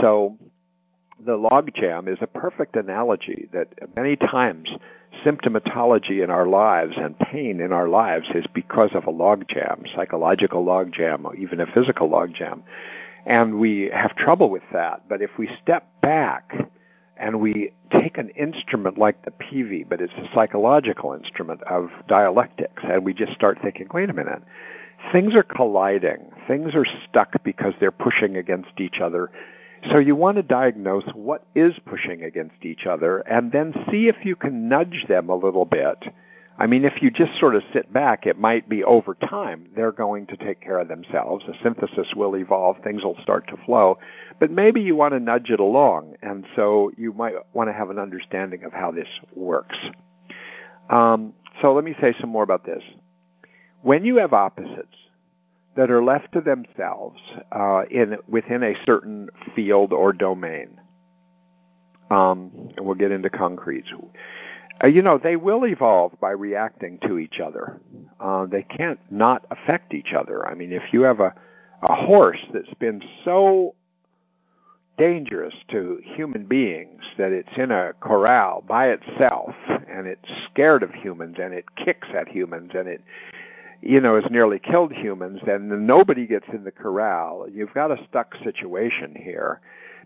[0.00, 0.38] So
[1.24, 4.70] the logjam is a perfect analogy that many times
[5.24, 10.64] symptomatology in our lives and pain in our lives is because of a logjam, psychological
[10.64, 12.62] logjam, or even a physical logjam.
[13.28, 15.06] And we have trouble with that.
[15.06, 16.50] But if we step back
[17.18, 22.82] and we take an instrument like the peavey, but it's a psychological instrument of dialectics,
[22.82, 24.42] and we just start thinking, wait a minute,
[25.12, 29.30] things are colliding, things are stuck because they're pushing against each other.
[29.90, 34.16] So you want to diagnose what is pushing against each other and then see if
[34.24, 36.02] you can nudge them a little bit
[36.60, 39.92] I mean, if you just sort of sit back, it might be over time they're
[39.92, 41.44] going to take care of themselves.
[41.46, 43.98] The synthesis will evolve, things will start to flow,
[44.40, 47.90] but maybe you want to nudge it along, and so you might want to have
[47.90, 49.76] an understanding of how this works.
[50.90, 51.32] Um,
[51.62, 52.82] so let me say some more about this.
[53.82, 54.96] When you have opposites
[55.76, 57.20] that are left to themselves
[57.52, 60.80] uh, in within a certain field or domain,
[62.10, 63.88] um, and we'll get into concretes.
[64.82, 67.80] Uh, you know, they will evolve by reacting to each other.
[68.20, 70.46] Uh, they can't not affect each other.
[70.46, 71.34] I mean, if you have a,
[71.82, 73.74] a horse that's been so
[74.98, 80.92] dangerous to human beings that it's in a corral by itself and it's scared of
[80.92, 83.00] humans and it kicks at humans and it
[83.80, 88.06] you know has nearly killed humans then nobody gets in the corral you've got a
[88.08, 89.60] stuck situation here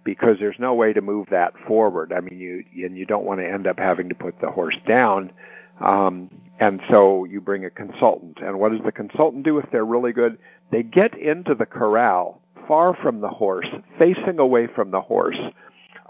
[0.05, 2.13] because there's no way to move that forward.
[2.13, 4.77] I mean you and you don't want to end up having to put the horse
[4.87, 5.33] down.
[5.81, 6.31] Um,
[6.61, 8.39] and so you bring a consultant.
[8.41, 10.39] And what does the consultant do if they're really good?
[10.71, 13.67] They get into the corral far from the horse,
[13.99, 15.39] facing away from the horse,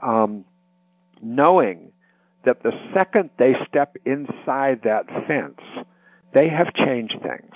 [0.03, 0.45] um,
[1.23, 1.93] knowing
[2.45, 5.61] that the second they step inside that fence,
[6.35, 7.55] they have changed things.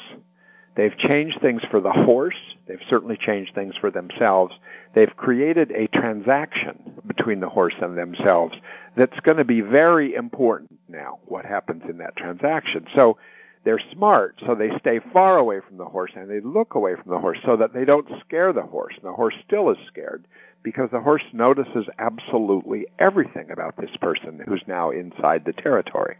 [0.76, 2.36] They've changed things for the horse.
[2.68, 4.54] They've certainly changed things for themselves.
[4.94, 8.56] They've created a transaction between the horse and themselves
[8.96, 12.86] that's going to be very important now, what happens in that transaction.
[12.94, 13.16] So
[13.64, 17.10] they're smart, so they stay far away from the horse and they look away from
[17.10, 18.94] the horse so that they don't scare the horse.
[18.96, 20.24] And the horse still is scared
[20.62, 26.16] because the horse notices absolutely everything about this person who's now inside the territory.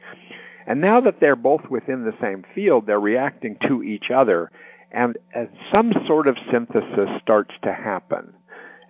[0.67, 4.51] And now that they're both within the same field, they're reacting to each other,
[4.91, 5.17] and
[5.73, 8.33] some sort of synthesis starts to happen.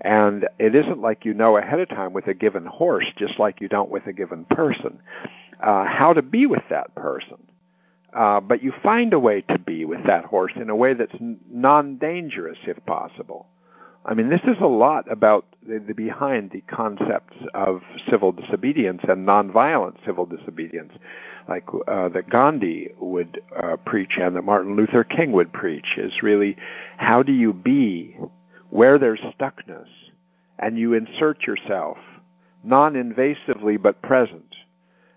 [0.01, 3.61] And it isn't like you know ahead of time with a given horse, just like
[3.61, 5.01] you don't with a given person,
[5.61, 7.39] uh, how to be with that person.
[8.13, 11.15] Uh, but you find a way to be with that horse in a way that's
[11.51, 13.47] non-dangerous if possible.
[14.09, 19.03] I mean, this is a lot about the, the behind the concepts of civil disobedience
[19.09, 20.93] and nonviolent civil disobedience,
[21.49, 26.23] like uh, that Gandhi would uh, preach and that Martin Luther King would preach, is
[26.23, 26.57] really
[26.99, 28.17] how do you be
[28.71, 29.89] where there's stuckness
[30.59, 31.99] and you insert yourself
[32.63, 34.55] non-invasively but present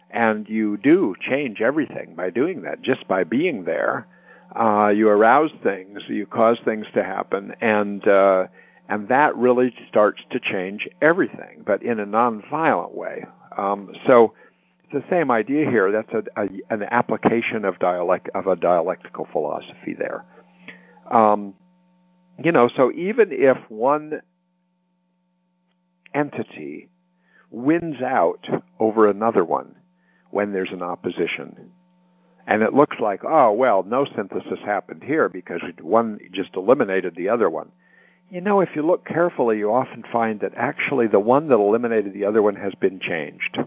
[0.10, 4.08] and you do change everything by doing that, just by being there.
[4.56, 8.48] Uh, you arouse things, you cause things to happen, and uh,
[8.90, 13.24] and that really starts to change everything, but in a nonviolent way.
[13.56, 14.34] Um, so
[14.84, 15.92] it's the same idea here.
[15.92, 20.26] That's a, a, an application of dialect of a dialectical philosophy there.
[21.12, 21.54] Um,
[22.44, 24.22] you know, so even if one
[26.14, 26.90] entity
[27.52, 28.48] wins out
[28.80, 29.76] over another one,
[30.32, 31.72] when there's an opposition.
[32.48, 37.30] And it looks like, oh, well, no synthesis happened here because one just eliminated the
[37.30, 37.72] other one.
[38.32, 42.14] You know, if you look carefully, you often find that actually the one that eliminated
[42.14, 43.58] the other one has been changed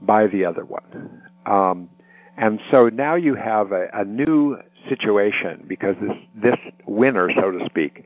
[0.00, 1.22] by the other one.
[1.44, 1.88] Um,
[2.36, 4.56] and so now you have a, a new
[4.88, 8.04] situation because this, this winner, so to speak,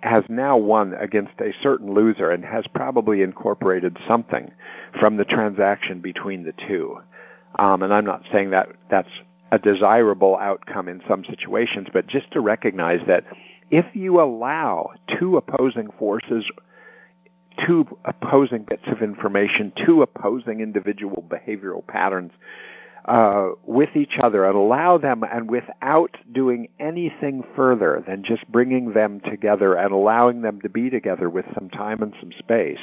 [0.00, 4.52] has now won against a certain loser and has probably incorporated something
[5.00, 6.98] from the transaction between the two.
[7.58, 9.08] Um, and I'm not saying that that's
[9.50, 13.24] a desirable outcome in some situations, but just to recognize that
[13.74, 16.48] if you allow two opposing forces,
[17.66, 22.30] two opposing bits of information, two opposing individual behavioral patterns
[23.06, 28.92] uh, with each other and allow them, and without doing anything further than just bringing
[28.92, 32.78] them together and allowing them to be together with some time and some space,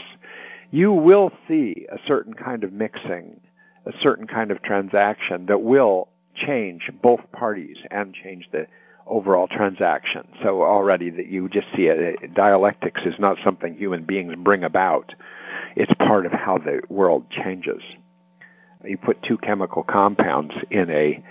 [0.71, 3.39] you will see a certain kind of mixing
[3.85, 8.67] a certain kind of transaction that will change both parties and change the
[9.11, 10.27] overall transaction.
[10.41, 15.13] So already that you just see it, dialectics is not something human beings bring about.
[15.75, 17.83] It's part of how the world changes.
[18.83, 21.23] You put two chemical compounds in a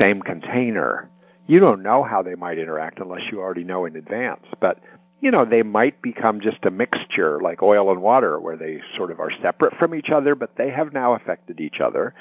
[0.00, 1.08] same container.
[1.46, 4.44] You don't know how they might interact unless you already know in advance.
[4.60, 4.80] But
[5.20, 9.10] you know, they might become just a mixture like oil and water where they sort
[9.10, 12.14] of are separate from each other, but they have now affected each other.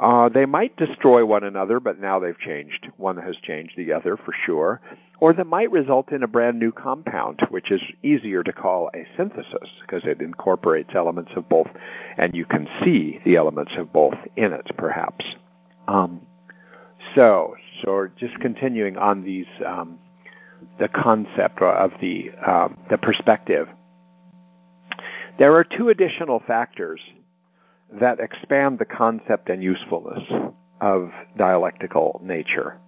[0.00, 2.88] Uh, they might destroy one another, but now they've changed.
[2.96, 4.80] One has changed the other for sure.
[5.20, 9.06] Or they might result in a brand new compound, which is easier to call a
[9.18, 11.68] synthesis because it incorporates elements of both,
[12.16, 15.22] and you can see the elements of both in it, perhaps.
[15.86, 16.22] Um,
[17.14, 19.98] so, so just continuing on these um,
[20.78, 23.68] the concept of the, uh, the perspective.
[25.38, 27.00] There are two additional factors
[27.98, 30.22] that expand the concept and usefulness
[30.80, 32.78] of dialectical nature.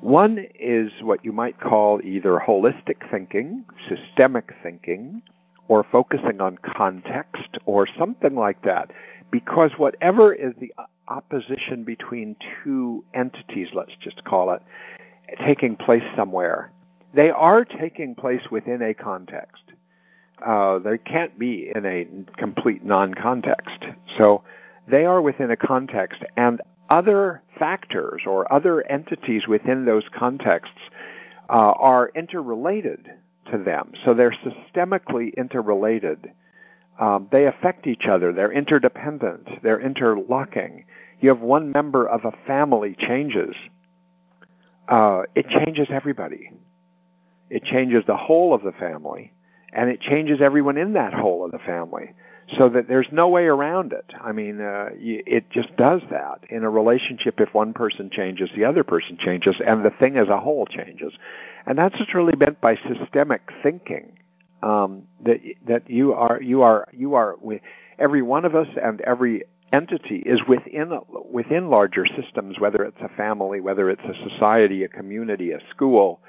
[0.00, 5.22] One is what you might call either holistic thinking, systemic thinking,
[5.68, 8.90] or focusing on context, or something like that.
[9.30, 10.72] Because whatever is the
[11.06, 14.62] opposition between two entities, let's just call it,
[15.44, 16.72] taking place somewhere,
[17.14, 19.62] they are taking place within a context.
[20.44, 23.84] Uh, they can't be in a complete non-context.
[24.16, 24.42] So
[24.88, 30.80] they are within a context, and other factors or other entities within those contexts
[31.48, 33.08] uh, are interrelated
[33.50, 33.92] to them.
[34.04, 36.32] So they're systemically interrelated.
[36.98, 38.32] Um, they affect each other.
[38.32, 39.62] They're interdependent.
[39.62, 40.84] They're interlocking.
[41.20, 43.54] You have one member of a family changes.
[44.88, 46.50] Uh, it changes everybody.
[47.48, 49.32] It changes the whole of the family,
[49.72, 52.12] and it changes everyone in that whole of the family
[52.58, 54.12] so that there's no way around it.
[54.20, 57.40] I mean, uh, it just does that in a relationship.
[57.40, 61.12] If one person changes, the other person changes, and the thing as a whole changes.
[61.66, 64.16] And that's what's really meant by systemic thinking.
[64.62, 67.62] Um, that that you are you are you are with
[67.98, 70.98] every one of us and every entity is within
[71.30, 76.20] within larger systems, whether it's a family, whether it's a society, a community, a school,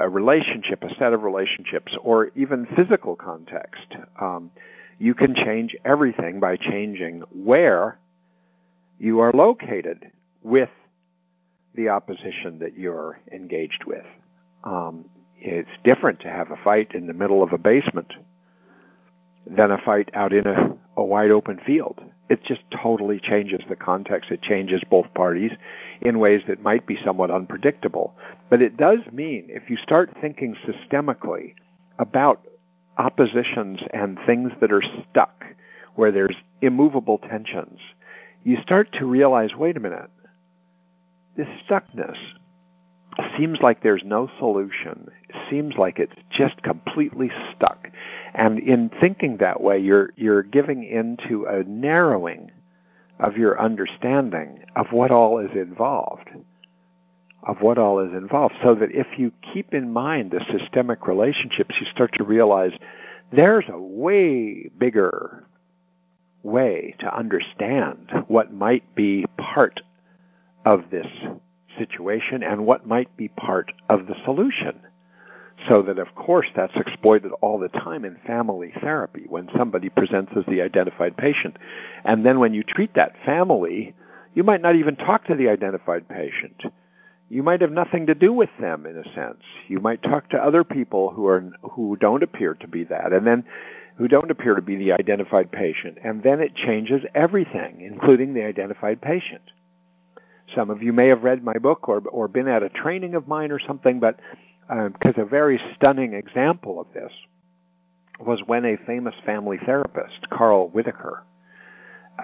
[0.00, 3.96] a relationship, a set of relationships, or even physical context.
[4.20, 4.50] Um,
[4.98, 7.98] you can change everything by changing where
[8.98, 10.10] you are located
[10.42, 10.70] with
[11.74, 14.04] the opposition that you're engaged with.
[14.64, 15.04] Um,
[15.38, 18.12] it's different to have a fight in the middle of a basement
[19.46, 22.00] than a fight out in a, a wide open field.
[22.30, 24.30] It just totally changes the context.
[24.30, 25.50] It changes both parties
[26.00, 28.14] in ways that might be somewhat unpredictable.
[28.48, 31.54] But it does mean if you start thinking systemically
[31.98, 32.40] about
[32.96, 35.44] oppositions and things that are stuck,
[35.96, 37.80] where there's immovable tensions,
[38.44, 40.10] you start to realize wait a minute,
[41.36, 42.16] this stuckness
[43.36, 45.10] seems like there's no solution.
[45.48, 47.88] Seems like it's just completely stuck.
[48.34, 52.50] And in thinking that way, you're, you're giving into a narrowing
[53.18, 56.30] of your understanding of what all is involved
[57.42, 58.54] of what all is involved.
[58.62, 62.72] So that if you keep in mind the systemic relationships, you start to realize
[63.32, 65.46] there's a way bigger
[66.42, 69.80] way to understand what might be part
[70.64, 71.06] of this
[71.78, 74.80] situation and what might be part of the solution.
[75.68, 80.32] So that, of course, that's exploited all the time in family therapy when somebody presents
[80.36, 81.56] as the identified patient.
[82.04, 83.94] And then when you treat that family,
[84.34, 86.62] you might not even talk to the identified patient
[87.30, 89.42] you might have nothing to do with them in a sense.
[89.68, 93.24] You might talk to other people who are who don't appear to be that, and
[93.24, 93.44] then
[93.96, 98.44] who don't appear to be the identified patient, and then it changes everything, including the
[98.44, 99.42] identified patient.
[100.54, 103.28] Some of you may have read my book or or been at a training of
[103.28, 104.18] mine or something, but
[104.68, 107.12] because um, a very stunning example of this
[108.20, 111.24] was when a famous family therapist, Carl Whitaker,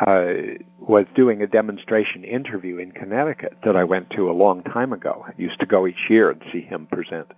[0.01, 0.35] uh,
[0.79, 5.25] was doing a demonstration interview in Connecticut that I went to a long time ago.
[5.27, 7.29] I used to go each year and see him present.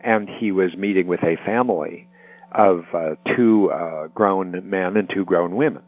[0.00, 2.08] And he was meeting with a family
[2.52, 5.82] of uh, two uh, grown men and two grown women.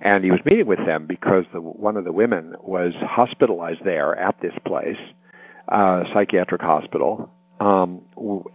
[0.00, 4.14] And he was meeting with them because the, one of the women was hospitalized there
[4.14, 4.98] at this place,
[5.68, 7.30] uh, psychiatric hospital,
[7.60, 8.02] um,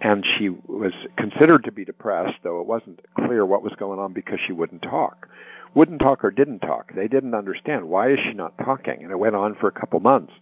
[0.02, 4.14] and she was considered to be depressed, though it wasn't clear what was going on
[4.14, 5.28] because she wouldn't talk
[5.74, 6.94] wouldn't talk or didn't talk.
[6.94, 10.00] They didn't understand why is she not talking, and it went on for a couple
[10.00, 10.34] months,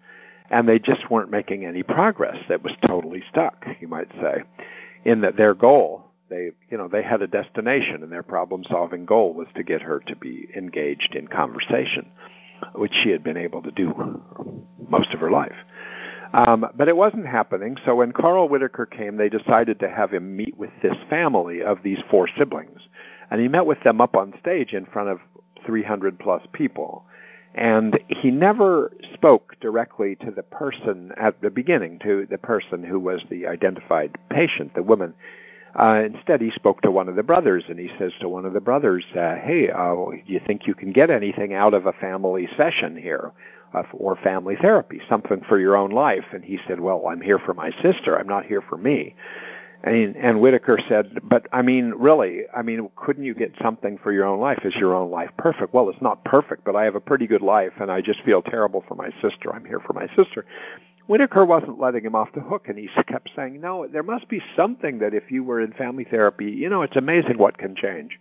[0.49, 2.37] and they just weren't making any progress.
[2.49, 4.43] It was totally stuck, you might say,
[5.05, 6.05] in that their goal.
[6.29, 9.99] They, you know, they had a destination, and their problem-solving goal was to get her
[10.07, 12.11] to be engaged in conversation,
[12.75, 14.21] which she had been able to do
[14.87, 15.55] most of her life.
[16.31, 17.77] Um, but it wasn't happening.
[17.85, 21.79] So when Carl Whitaker came, they decided to have him meet with this family of
[21.81, 22.81] these four siblings
[23.31, 25.19] and he met with them up on stage in front of
[25.65, 27.05] 300 plus people.
[27.55, 32.99] And he never spoke directly to the person at the beginning, to the person who
[32.99, 35.13] was the identified patient, the woman.
[35.75, 38.53] Uh, instead, he spoke to one of the brothers, and he says to one of
[38.53, 41.93] the brothers, uh, "Hey, uh, do you think you can get anything out of a
[41.93, 43.31] family session here,
[43.73, 47.39] uh, or family therapy, something for your own life?" And he said, "Well, I'm here
[47.39, 48.17] for my sister.
[48.17, 49.15] I'm not here for me."
[49.81, 54.11] And, and Whitaker said, but I mean, really, I mean, couldn't you get something for
[54.11, 54.59] your own life?
[54.65, 55.73] Is your own life perfect?
[55.73, 58.41] Well, it's not perfect, but I have a pretty good life, and I just feel
[58.41, 59.53] terrible for my sister.
[59.53, 60.45] I'm here for my sister.
[61.09, 64.43] Whitaker wasn't letting him off the hook, and he kept saying, no, there must be
[64.55, 68.19] something that if you were in family therapy, you know, it's amazing what can change.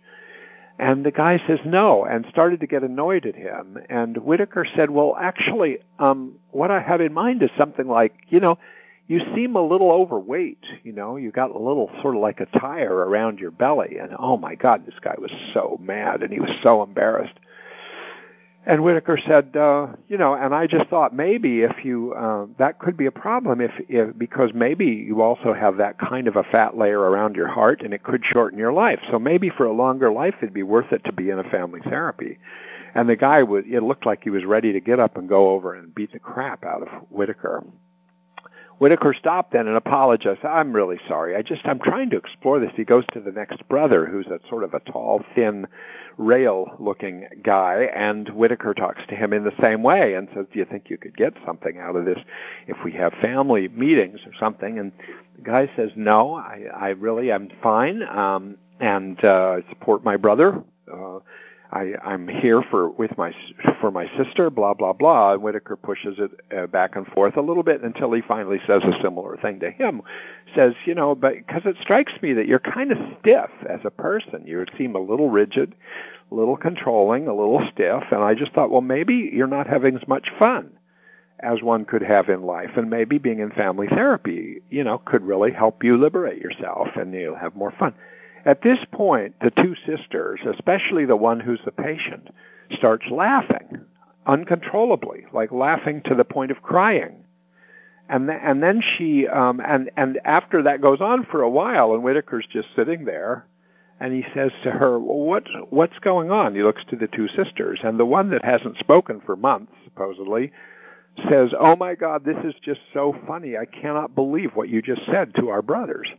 [0.79, 3.77] And the guy says no and started to get annoyed at him.
[3.91, 8.39] And Whitaker said, well, actually, um, what I have in mind is something like, you
[8.39, 8.57] know,
[9.05, 12.59] you seem a little overweight, you know, you got a little sort of like a
[12.59, 13.97] tire around your belly.
[14.01, 17.37] And oh my God, this guy was so mad and he was so embarrassed.
[18.65, 22.77] And Whitaker said, uh, you know, and I just thought maybe if you, uh, that
[22.77, 26.43] could be a problem if, if, because maybe you also have that kind of a
[26.43, 28.99] fat layer around your heart and it could shorten your life.
[29.09, 31.79] So maybe for a longer life it'd be worth it to be in a family
[31.81, 32.37] therapy.
[32.93, 35.51] And the guy was, it looked like he was ready to get up and go
[35.51, 37.63] over and beat the crap out of Whitaker.
[38.79, 40.43] Whitaker stopped then and apologized.
[40.45, 41.35] I'm really sorry.
[41.35, 42.71] I just I'm trying to explore this.
[42.75, 45.67] He goes to the next brother, who's a sort of a tall, thin,
[46.17, 50.65] rail-looking guy, and Whitaker talks to him in the same way and says, "Do you
[50.65, 52.19] think you could get something out of this
[52.67, 54.93] if we have family meetings or something?" And
[55.35, 60.63] the guy says, "No, I, I really am fine, um, and uh, support my brother."
[60.91, 61.19] Uh,
[61.71, 63.31] I, I'm here for with my
[63.79, 65.33] for my sister, blah blah blah.
[65.33, 68.83] And Whitaker pushes it uh, back and forth a little bit until he finally says
[68.83, 70.01] a similar thing to him.
[70.55, 73.91] Says, you know, but because it strikes me that you're kind of stiff as a
[73.91, 74.47] person.
[74.47, 75.75] You seem a little rigid,
[76.31, 78.03] a little controlling, a little stiff.
[78.11, 80.71] And I just thought, well, maybe you're not having as much fun
[81.41, 85.23] as one could have in life, and maybe being in family therapy, you know, could
[85.23, 87.93] really help you liberate yourself, and you'll have more fun.
[88.45, 92.29] At this point, the two sisters, especially the one who's the patient,
[92.71, 93.85] starts laughing
[94.25, 97.23] uncontrollably, like laughing to the point of crying.
[98.07, 101.93] And th- and then she um, and and after that goes on for a while,
[101.93, 103.45] and Whitaker's just sitting there,
[103.99, 107.27] and he says to her, well, "What what's going on?" He looks to the two
[107.27, 110.51] sisters, and the one that hasn't spoken for months, supposedly,
[111.29, 113.57] says, "Oh my God, this is just so funny!
[113.57, 116.09] I cannot believe what you just said to our brothers."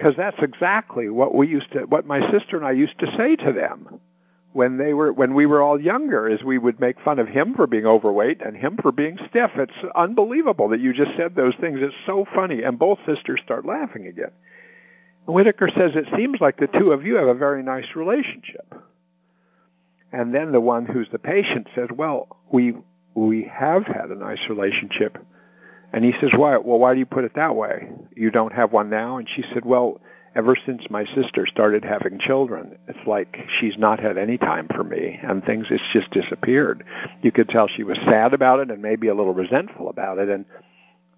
[0.00, 3.36] Because that's exactly what we used to what my sister and I used to say
[3.36, 4.00] to them
[4.54, 7.52] when they were when we were all younger is we would make fun of him
[7.54, 9.50] for being overweight and him for being stiff.
[9.56, 11.80] It's unbelievable that you just said those things.
[11.82, 12.62] It's so funny.
[12.62, 14.30] And both sisters start laughing again.
[15.26, 18.74] Whitaker says it seems like the two of you have a very nice relationship.
[20.12, 22.74] And then the one who's the patient says well we
[23.14, 25.18] we have had a nice relationship
[25.92, 26.56] and he says, "Why?
[26.56, 27.90] Well, why do you put it that way?
[28.14, 30.00] You don't have one now?" And she said, "Well,
[30.34, 34.84] ever since my sister started having children, it's like she's not had any time for
[34.84, 36.84] me, and things it's just disappeared.
[37.22, 40.28] You could tell she was sad about it and maybe a little resentful about it."
[40.28, 40.44] And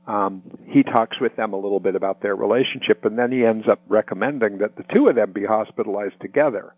[0.06, 3.68] um, he talks with them a little bit about their relationship, and then he ends
[3.68, 6.74] up recommending that the two of them be hospitalized together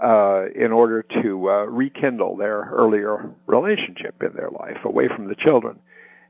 [0.00, 5.34] uh, in order to uh, rekindle their earlier relationship in their life, away from the
[5.34, 5.80] children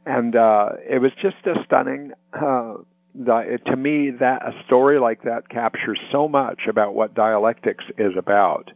[0.08, 2.12] and uh, it was just a stunning.
[2.32, 2.74] Uh,
[3.14, 8.16] the, to me, that a story like that captures so much about what dialectics is
[8.16, 8.72] about.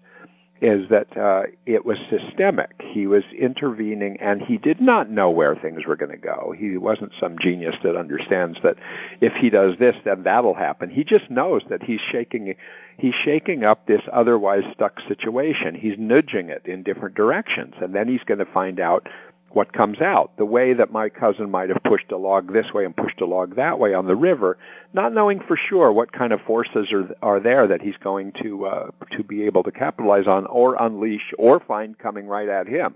[0.60, 2.80] Is that uh, it was systemic.
[2.80, 6.54] He was intervening, and he did not know where things were going to go.
[6.56, 8.76] He wasn't some genius that understands that
[9.20, 10.88] if he does this, then that'll happen.
[10.88, 12.54] He just knows that he's shaking
[12.96, 15.74] he's shaking up this otherwise stuck situation.
[15.74, 19.08] He's nudging it in different directions, and then he's going to find out
[19.54, 20.32] what comes out.
[20.36, 23.26] The way that my cousin might have pushed a log this way and pushed a
[23.26, 24.58] log that way on the river,
[24.92, 28.66] not knowing for sure what kind of forces are are there that he's going to
[28.66, 32.94] uh, to be able to capitalize on or unleash or find coming right at him.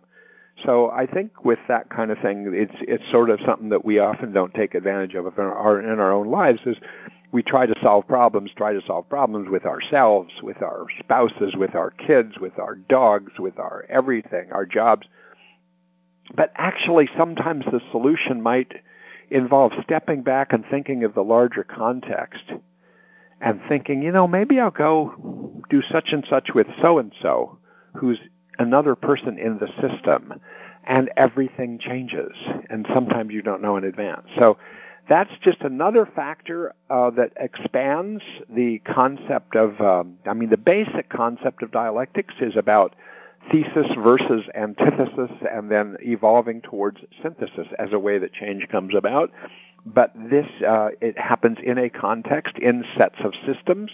[0.64, 3.98] So I think with that kind of thing, it's it's sort of something that we
[3.98, 6.60] often don't take advantage of in our in our own lives.
[6.64, 6.76] Is
[7.32, 11.74] we try to solve problems, try to solve problems with ourselves, with our spouses, with
[11.74, 15.06] our kids, with our dogs, with our everything, our jobs
[16.34, 18.72] but actually, sometimes the solution might
[19.30, 22.52] involve stepping back and thinking of the larger context
[23.40, 27.58] and thinking, you know, maybe I'll go do such and such with so and so,
[27.94, 28.18] who's
[28.58, 30.40] another person in the system,
[30.84, 32.32] and everything changes.
[32.70, 34.26] And sometimes you don't know in advance.
[34.38, 34.56] So
[35.08, 41.08] that's just another factor uh, that expands the concept of, um, I mean, the basic
[41.08, 42.94] concept of dialectics is about
[43.50, 49.30] thesis versus antithesis and then evolving towards synthesis as a way that change comes about.
[49.84, 53.92] But this, uh, it happens in a context, in sets of systems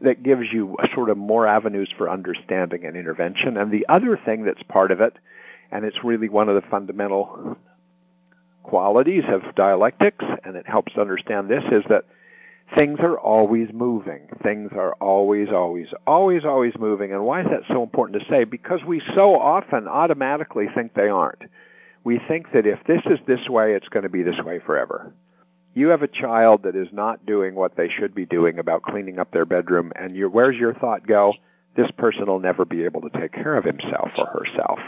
[0.00, 3.58] that gives you sort of more avenues for understanding and intervention.
[3.58, 5.18] And the other thing that's part of it,
[5.70, 7.58] and it's really one of the fundamental
[8.62, 12.06] qualities of dialectics, and it helps understand this, is that
[12.74, 14.28] things are always moving.
[14.42, 17.12] Things are always, always, always, always moving.
[17.12, 18.44] And why is that so important to say?
[18.44, 21.42] Because we so often automatically think they aren't.
[22.04, 25.12] We think that if this is this way, it's going to be this way forever.
[25.74, 29.18] You have a child that is not doing what they should be doing about cleaning
[29.18, 31.34] up their bedroom, and you where's your thought go?
[31.76, 34.78] This person will never be able to take care of himself or herself.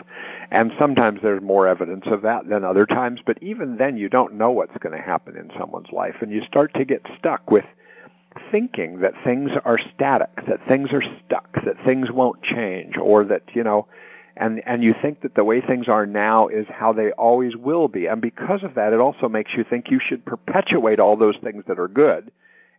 [0.51, 4.35] And sometimes there's more evidence of that than other times, but even then you don't
[4.35, 6.17] know what's going to happen in someone's life.
[6.21, 7.65] And you start to get stuck with
[8.51, 13.43] thinking that things are static, that things are stuck, that things won't change, or that,
[13.55, 13.87] you know,
[14.37, 17.89] and, and you think that the way things are now is how they always will
[17.89, 18.07] be.
[18.07, 21.65] And because of that, it also makes you think you should perpetuate all those things
[21.69, 22.31] that are good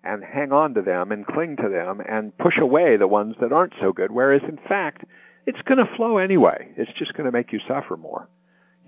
[0.03, 3.51] and hang on to them and cling to them and push away the ones that
[3.51, 4.11] aren't so good.
[4.11, 5.03] Whereas in fact,
[5.45, 6.69] it's going to flow anyway.
[6.77, 8.27] It's just going to make you suffer more.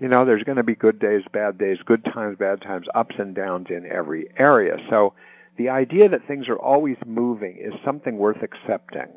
[0.00, 3.16] You know, there's going to be good days, bad days, good times, bad times, ups
[3.18, 4.78] and downs in every area.
[4.88, 5.14] So
[5.58, 9.08] the idea that things are always moving is something worth accepting.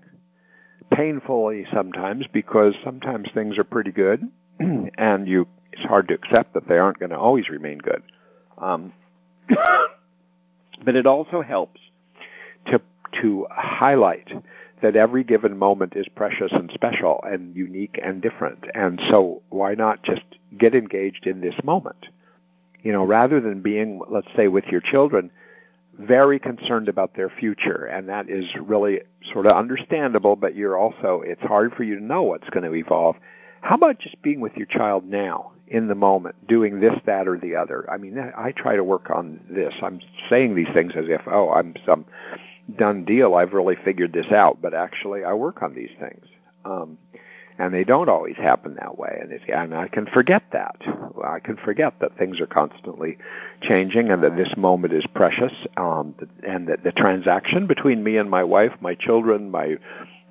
[0.92, 4.30] Painfully sometimes because sometimes things are pretty good
[4.60, 8.04] and you it's hard to accept that they aren't going to always remain good.
[8.60, 8.94] Um,
[10.84, 11.80] but it also helps
[12.68, 12.82] to
[13.22, 14.32] to highlight
[14.82, 18.66] that every given moment is precious and special and unique and different.
[18.74, 20.24] And so why not just
[20.58, 22.08] get engaged in this moment?
[22.82, 25.32] You know, rather than being, let's say, with your children,
[25.98, 27.86] very concerned about their future.
[27.86, 29.02] And that is really
[29.32, 32.76] sort of understandable, but you're also, it's hard for you to know what's going to
[32.76, 33.16] evolve.
[33.62, 35.53] How about just being with your child now?
[35.68, 37.90] In the moment, doing this, that, or the other.
[37.90, 39.74] I mean, I try to work on this.
[39.82, 40.00] I'm
[40.30, 42.06] saying these things as if, oh, I'm some
[42.78, 43.36] done deal.
[43.36, 46.26] I've really figured this out, but actually, I work on these things.
[46.66, 46.98] Um,
[47.58, 49.18] and they don't always happen that way.
[49.22, 50.76] And, it's, and I can forget that.
[51.24, 53.18] I can forget that things are constantly
[53.62, 55.54] changing, and that this moment is precious.
[55.78, 56.16] Um,
[56.48, 59.78] and that the transaction between me and my wife, my children, my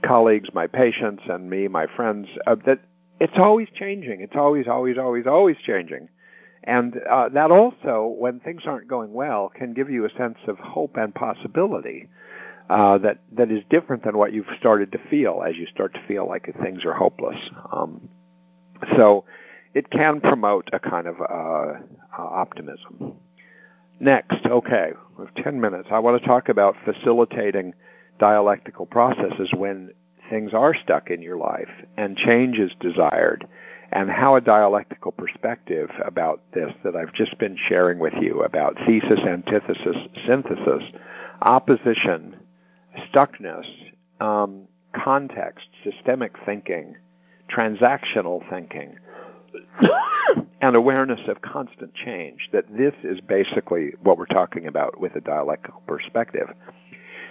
[0.05, 2.81] colleagues, my patients, and me, my friends, uh, that
[3.21, 4.21] it's always changing.
[4.21, 6.09] It's always, always, always, always changing.
[6.65, 10.59] And uh, that also, when things aren't going well, can give you a sense of
[10.59, 12.09] hope and possibility
[12.71, 16.03] uh, that that is different than what you've started to feel as you start to
[16.07, 17.37] feel like things are hopeless.
[17.73, 18.09] Um,
[18.97, 19.25] so
[19.75, 21.79] it can promote a kind of uh, uh
[22.17, 23.15] optimism.
[24.01, 25.89] Next, okay, we have 10 minutes.
[25.91, 27.75] I want to talk about facilitating
[28.19, 29.93] dialectical processes when
[30.33, 31.69] things are stuck in your life
[31.99, 33.47] and change is desired,
[33.93, 38.79] and how a dialectical perspective about this that I've just been sharing with you about
[38.87, 40.85] thesis, antithesis, synthesis,
[41.43, 42.35] opposition,
[43.13, 43.67] stuckness,
[44.21, 44.63] um,
[44.95, 46.97] context, systemic thinking,
[47.55, 48.97] transactional thinking,
[50.63, 55.21] and awareness of constant change, that this is basically what we're talking about with a
[55.21, 56.49] dialectical perspective.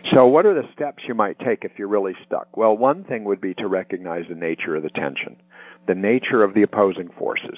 [0.10, 2.58] So, what are the steps you might take if you're really stuck?
[2.58, 5.36] Well, one thing would be to recognize the nature of the tension,
[5.88, 7.58] the nature of the opposing forces.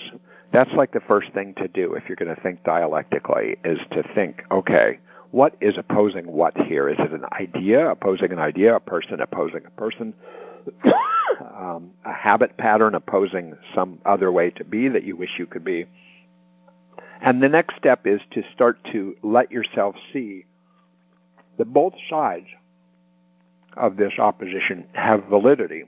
[0.52, 4.04] That's like the first thing to do if you're going to think dialectically, is to
[4.14, 5.00] think, okay,
[5.32, 6.90] what is opposing what here?
[6.90, 10.14] Is it an idea opposing an idea, a person opposing a person,
[11.58, 15.64] um, a habit pattern opposing some other way to be that you wish you could
[15.64, 15.86] be?
[17.22, 20.46] And the next step is to start to let yourself see
[21.58, 22.48] that both sides
[23.76, 25.86] of this opposition have validity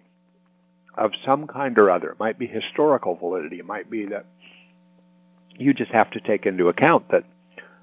[0.98, 2.10] of some kind or other.
[2.12, 3.60] It might be historical validity.
[3.60, 4.26] It might be that
[5.58, 7.24] you just have to take into account that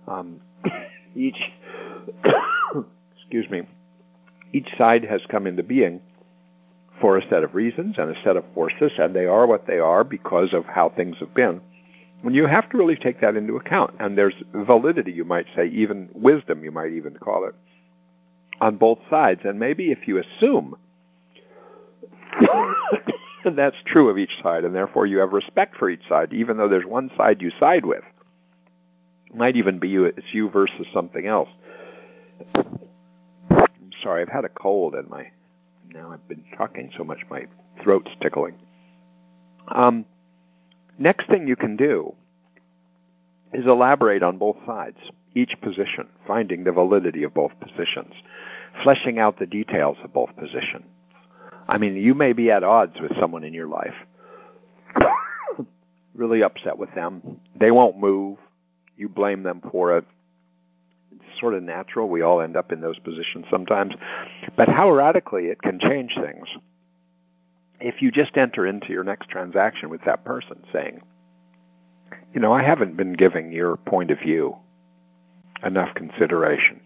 [0.09, 0.41] um,
[1.15, 1.39] each,
[3.17, 3.63] excuse me,
[4.53, 6.01] each side has come into being
[7.01, 9.79] for a set of reasons and a set of forces, and they are what they
[9.79, 11.61] are because of how things have been.
[12.23, 13.95] And you have to really take that into account.
[13.99, 17.55] And there's validity, you might say, even wisdom, you might even call it,
[18.63, 19.41] on both sides.
[19.45, 20.77] And maybe if you assume
[23.57, 26.69] that's true of each side, and therefore you have respect for each side, even though
[26.69, 28.05] there's one side you side with,
[29.27, 31.49] it might even be you, it's you versus something else.
[32.55, 35.27] I'm sorry, I've had a cold and my
[35.93, 37.47] now I've been talking so much my
[37.83, 38.55] throat's tickling.
[39.69, 40.07] Um,
[40.99, 42.15] next thing you can do
[43.53, 44.97] is elaborate on both sides,
[45.35, 48.15] each position, finding the validity of both positions
[48.83, 50.85] fleshing out the details of both positions.
[51.69, 53.95] I mean, you may be at odds with someone in your life,
[56.15, 57.41] really upset with them.
[57.59, 58.39] They won't move.
[58.97, 60.05] You blame them for it.
[61.13, 62.09] It's sort of natural.
[62.09, 63.95] We all end up in those positions sometimes.
[64.57, 66.49] But how radically it can change things
[67.81, 71.03] if you just enter into your next transaction with that person saying,
[72.33, 74.57] you know, I haven't been giving your point of view
[75.65, 76.81] enough consideration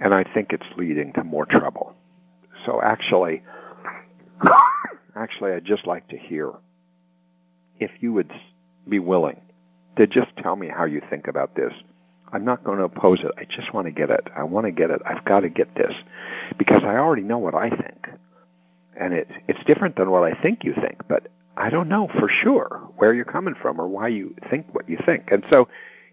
[0.00, 1.94] and I think it's leading to more trouble.
[2.66, 3.42] So actually,
[5.16, 6.52] actually, I'd just like to hear
[7.80, 8.32] if you would
[8.88, 9.40] be willing
[9.96, 11.72] to just tell me how you think about this.
[12.32, 13.32] I'm not going to oppose it.
[13.38, 14.28] I just want to get it.
[14.36, 15.00] I want to get it.
[15.06, 15.92] I've got to get this
[16.58, 18.06] because I already know what I think.
[18.98, 22.28] and it, it's different than what I think you think, but I don't know for
[22.28, 25.30] sure where you're coming from or why you think what you think.
[25.30, 25.68] And so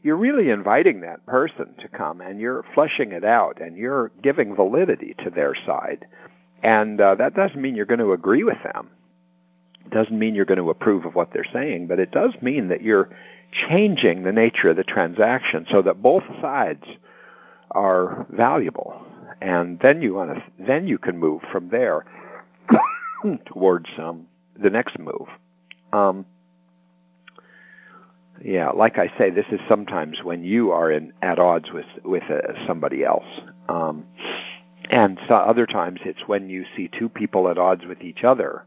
[0.05, 4.55] you're really inviting that person to come and you're fleshing it out and you're giving
[4.55, 6.05] validity to their side.
[6.61, 8.91] And uh, that doesn't mean you're going to agree with them.
[9.83, 12.67] It doesn't mean you're going to approve of what they're saying, but it does mean
[12.67, 13.09] that you're
[13.67, 16.83] changing the nature of the transaction so that both sides
[17.71, 19.03] are valuable.
[19.41, 22.05] And then you want to, then you can move from there
[23.47, 25.29] towards um, the next move.
[25.91, 26.27] Um,
[28.43, 32.23] yeah, like I say, this is sometimes when you are in at odds with with
[32.29, 33.25] uh, somebody else,
[33.69, 34.05] um,
[34.89, 38.65] and so other times it's when you see two people at odds with each other.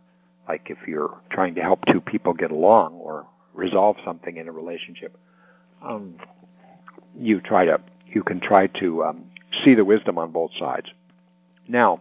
[0.48, 4.52] Like if you're trying to help two people get along or resolve something in a
[4.52, 5.16] relationship,
[5.82, 6.14] um,
[7.18, 9.24] you try to you can try to um,
[9.64, 10.90] see the wisdom on both sides.
[11.68, 12.00] Now,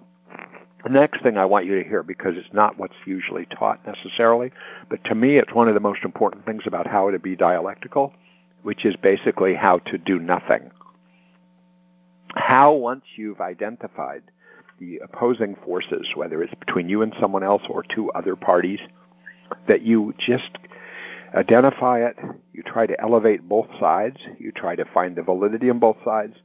[0.83, 4.51] the next thing I want you to hear, because it's not what's usually taught necessarily,
[4.89, 8.13] but to me it's one of the most important things about how to be dialectical,
[8.61, 10.71] which is basically how to do nothing.
[12.35, 14.23] How, once you've identified
[14.79, 18.79] the opposing forces, whether it's between you and someone else or two other parties,
[19.67, 20.57] that you just
[21.33, 22.17] identify it,
[22.53, 26.35] you try to elevate both sides, you try to find the validity in both sides,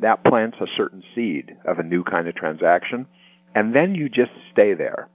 [0.00, 3.06] that plants a certain seed of a new kind of transaction,
[3.54, 5.08] and then you just stay there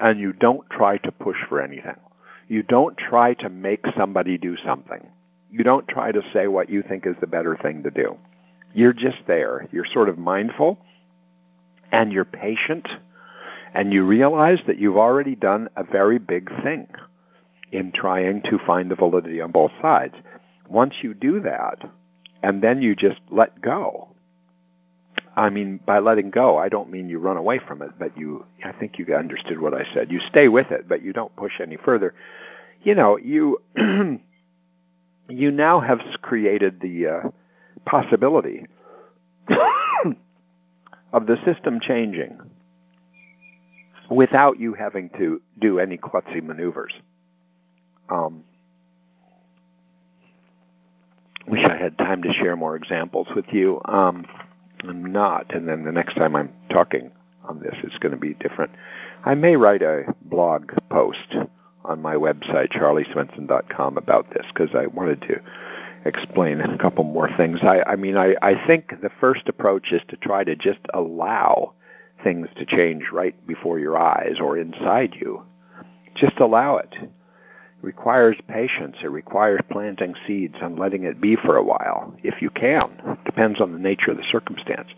[0.00, 1.96] and you don't try to push for anything.
[2.48, 5.06] You don't try to make somebody do something.
[5.50, 8.16] You don't try to say what you think is the better thing to do.
[8.72, 9.68] You're just there.
[9.70, 10.78] You're sort of mindful
[11.92, 12.88] and you're patient
[13.74, 16.86] and you realize that you've already done a very big thing
[17.72, 20.14] in trying to find the validity on both sides.
[20.68, 21.78] Once you do that,
[22.42, 24.13] and then you just let go,
[25.36, 28.46] I mean, by letting go, I don't mean you run away from it, but you,
[28.64, 30.12] I think you understood what I said.
[30.12, 32.14] You stay with it, but you don't push any further.
[32.82, 33.60] You know, you,
[35.28, 37.30] you now have created the uh,
[37.84, 38.66] possibility
[41.12, 42.38] of the system changing
[44.08, 46.92] without you having to do any klutzy maneuvers.
[48.08, 48.44] Um,
[51.48, 53.80] wish I had time to share more examples with you.
[53.84, 54.26] Um,
[54.88, 57.10] I'm not, and then the next time I'm talking
[57.44, 58.72] on this, it's going to be different.
[59.24, 61.36] I may write a blog post
[61.84, 65.40] on my website, charlieswenson.com, about this because I wanted to
[66.04, 67.60] explain a couple more things.
[67.62, 71.74] I, I mean, I, I think the first approach is to try to just allow
[72.22, 75.42] things to change right before your eyes or inside you.
[76.14, 76.94] Just allow it
[77.84, 78.96] requires patience.
[79.02, 83.18] It requires planting seeds and letting it be for a while, if you can.
[83.24, 84.88] Depends on the nature of the circumstance.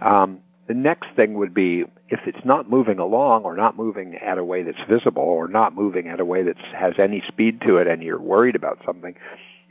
[0.00, 4.38] Um, the next thing would be if it's not moving along or not moving at
[4.38, 7.76] a way that's visible or not moving at a way that has any speed to
[7.78, 9.14] it and you're worried about something,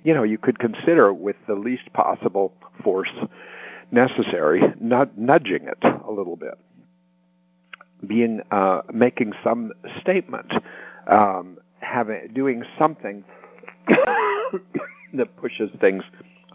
[0.04, 3.12] you know, you could consider with the least possible force
[3.92, 6.58] necessary, not nudging it a little bit,
[8.06, 9.72] being uh, making some
[10.02, 10.52] statement.
[11.08, 13.24] Um, having doing something
[15.14, 16.04] that pushes things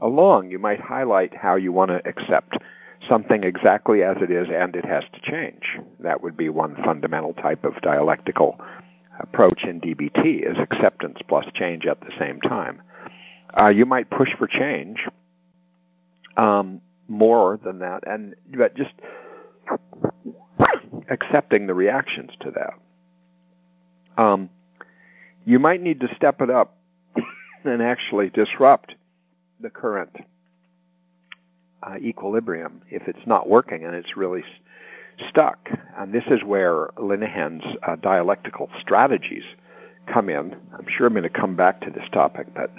[0.01, 0.51] along.
[0.51, 2.59] You might highlight how you want to accept
[3.09, 5.79] something exactly as it is and it has to change.
[6.01, 8.61] That would be one fundamental type of dialectical
[9.20, 12.83] approach in DBT is acceptance plus change at the same time.
[13.59, 15.07] Uh, you might push for change
[16.37, 18.93] um, more than that, and but just
[21.09, 24.22] accepting the reactions to that.
[24.22, 24.51] Um,
[25.47, 26.76] you might need to step it up
[27.64, 28.97] and actually disrupt
[29.61, 30.14] the current
[31.82, 34.42] uh, equilibrium if it's not working and it's really
[35.28, 35.70] stuck.
[35.97, 39.44] And this is where Linehan's uh, dialectical strategies
[40.12, 40.55] come in.
[40.76, 42.70] I'm sure I'm going to come back to this topic, but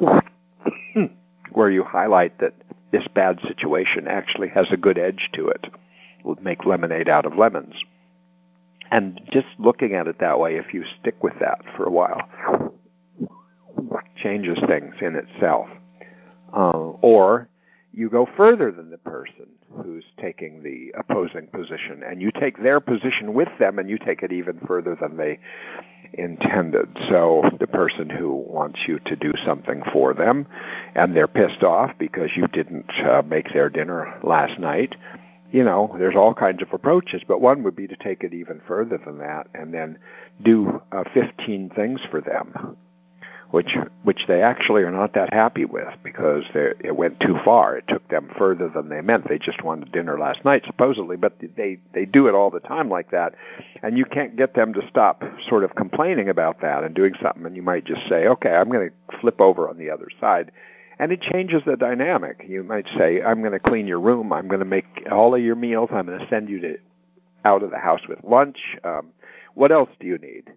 [1.52, 2.54] where you highlight that
[2.92, 5.66] this bad situation actually has a good edge to it.
[6.24, 7.74] Will make lemonade out of lemons.
[8.90, 12.22] And just looking at it that way, if you stick with that for a while,
[14.16, 15.68] changes things in itself.
[16.54, 17.48] Uh, or
[17.92, 19.46] you go further than the person
[19.82, 24.22] who's taking the opposing position, and you take their position with them, and you take
[24.22, 25.38] it even further than they
[26.14, 26.88] intended.
[27.08, 30.46] So the person who wants you to do something for them,
[30.94, 34.96] and they're pissed off because you didn't uh, make their dinner last night,
[35.50, 38.60] you know, there's all kinds of approaches, but one would be to take it even
[38.66, 39.98] further than that and then
[40.42, 42.76] do uh, 15 things for them
[43.50, 47.76] which which they actually are not that happy with because it went too far.
[47.76, 49.28] It took them further than they meant.
[49.28, 52.90] They just wanted dinner last night, supposedly, but they they do it all the time
[52.90, 53.34] like that,
[53.82, 57.46] and you can't get them to stop sort of complaining about that and doing something.
[57.46, 60.52] And you might just say, okay, I'm going to flip over on the other side.
[60.98, 62.44] And it changes the dynamic.
[62.48, 64.32] You might say, I'm going to clean your room.
[64.32, 65.90] I'm going to make all of your meals.
[65.92, 66.78] I'm going to send you to
[67.44, 68.58] out of the house with lunch.
[68.82, 69.12] Um,
[69.54, 70.52] what else do you need?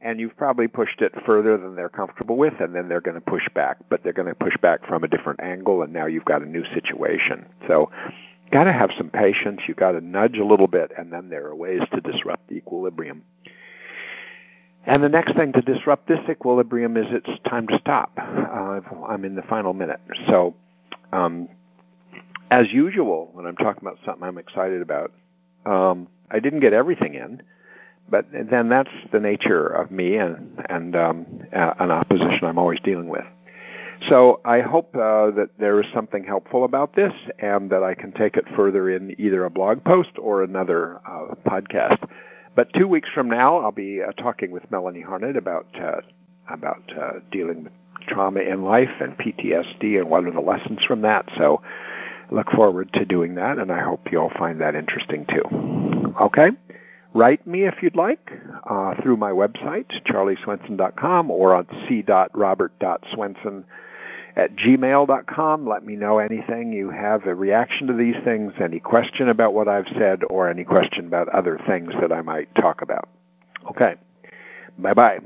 [0.00, 3.20] and you've probably pushed it further than they're comfortable with, and then they're going to
[3.20, 6.24] push back, but they're going to push back from a different angle, and now you've
[6.24, 7.46] got a new situation.
[7.66, 7.90] So,
[8.52, 9.62] got to have some patience.
[9.66, 12.54] You've got to nudge a little bit, and then there are ways to disrupt the
[12.54, 13.22] equilibrium.
[14.86, 18.12] And the next thing to disrupt this equilibrium is it's time to stop.
[18.16, 20.00] Uh, I'm in the final minute.
[20.28, 20.54] So,
[21.12, 21.48] um,
[22.50, 25.12] as usual, when I'm talking about something I'm excited about,
[25.64, 27.42] um, I didn't get everything in
[28.08, 33.08] but then that's the nature of me and and um, an opposition I'm always dealing
[33.08, 33.24] with.
[34.08, 38.12] So I hope uh, that there is something helpful about this, and that I can
[38.12, 42.06] take it further in either a blog post or another uh, podcast.
[42.56, 46.00] But two weeks from now, I'll be uh, talking with Melanie Harnett about uh,
[46.48, 47.72] about uh, dealing with
[48.08, 51.28] trauma in life and PTSD and what are the lessons from that.
[51.36, 51.60] So
[52.30, 56.14] look forward to doing that, and I hope you'll find that interesting too.
[56.20, 56.50] Okay.
[57.12, 58.30] Write me if you'd like
[58.68, 63.64] uh, through my website, charlieswenson.com, or on c.robert.swenson
[64.36, 65.66] at gmail.com.
[65.66, 69.68] Let me know anything you have a reaction to these things, any question about what
[69.68, 73.08] I've said, or any question about other things that I might talk about.
[73.70, 73.96] Okay.
[74.78, 75.20] Bye bye.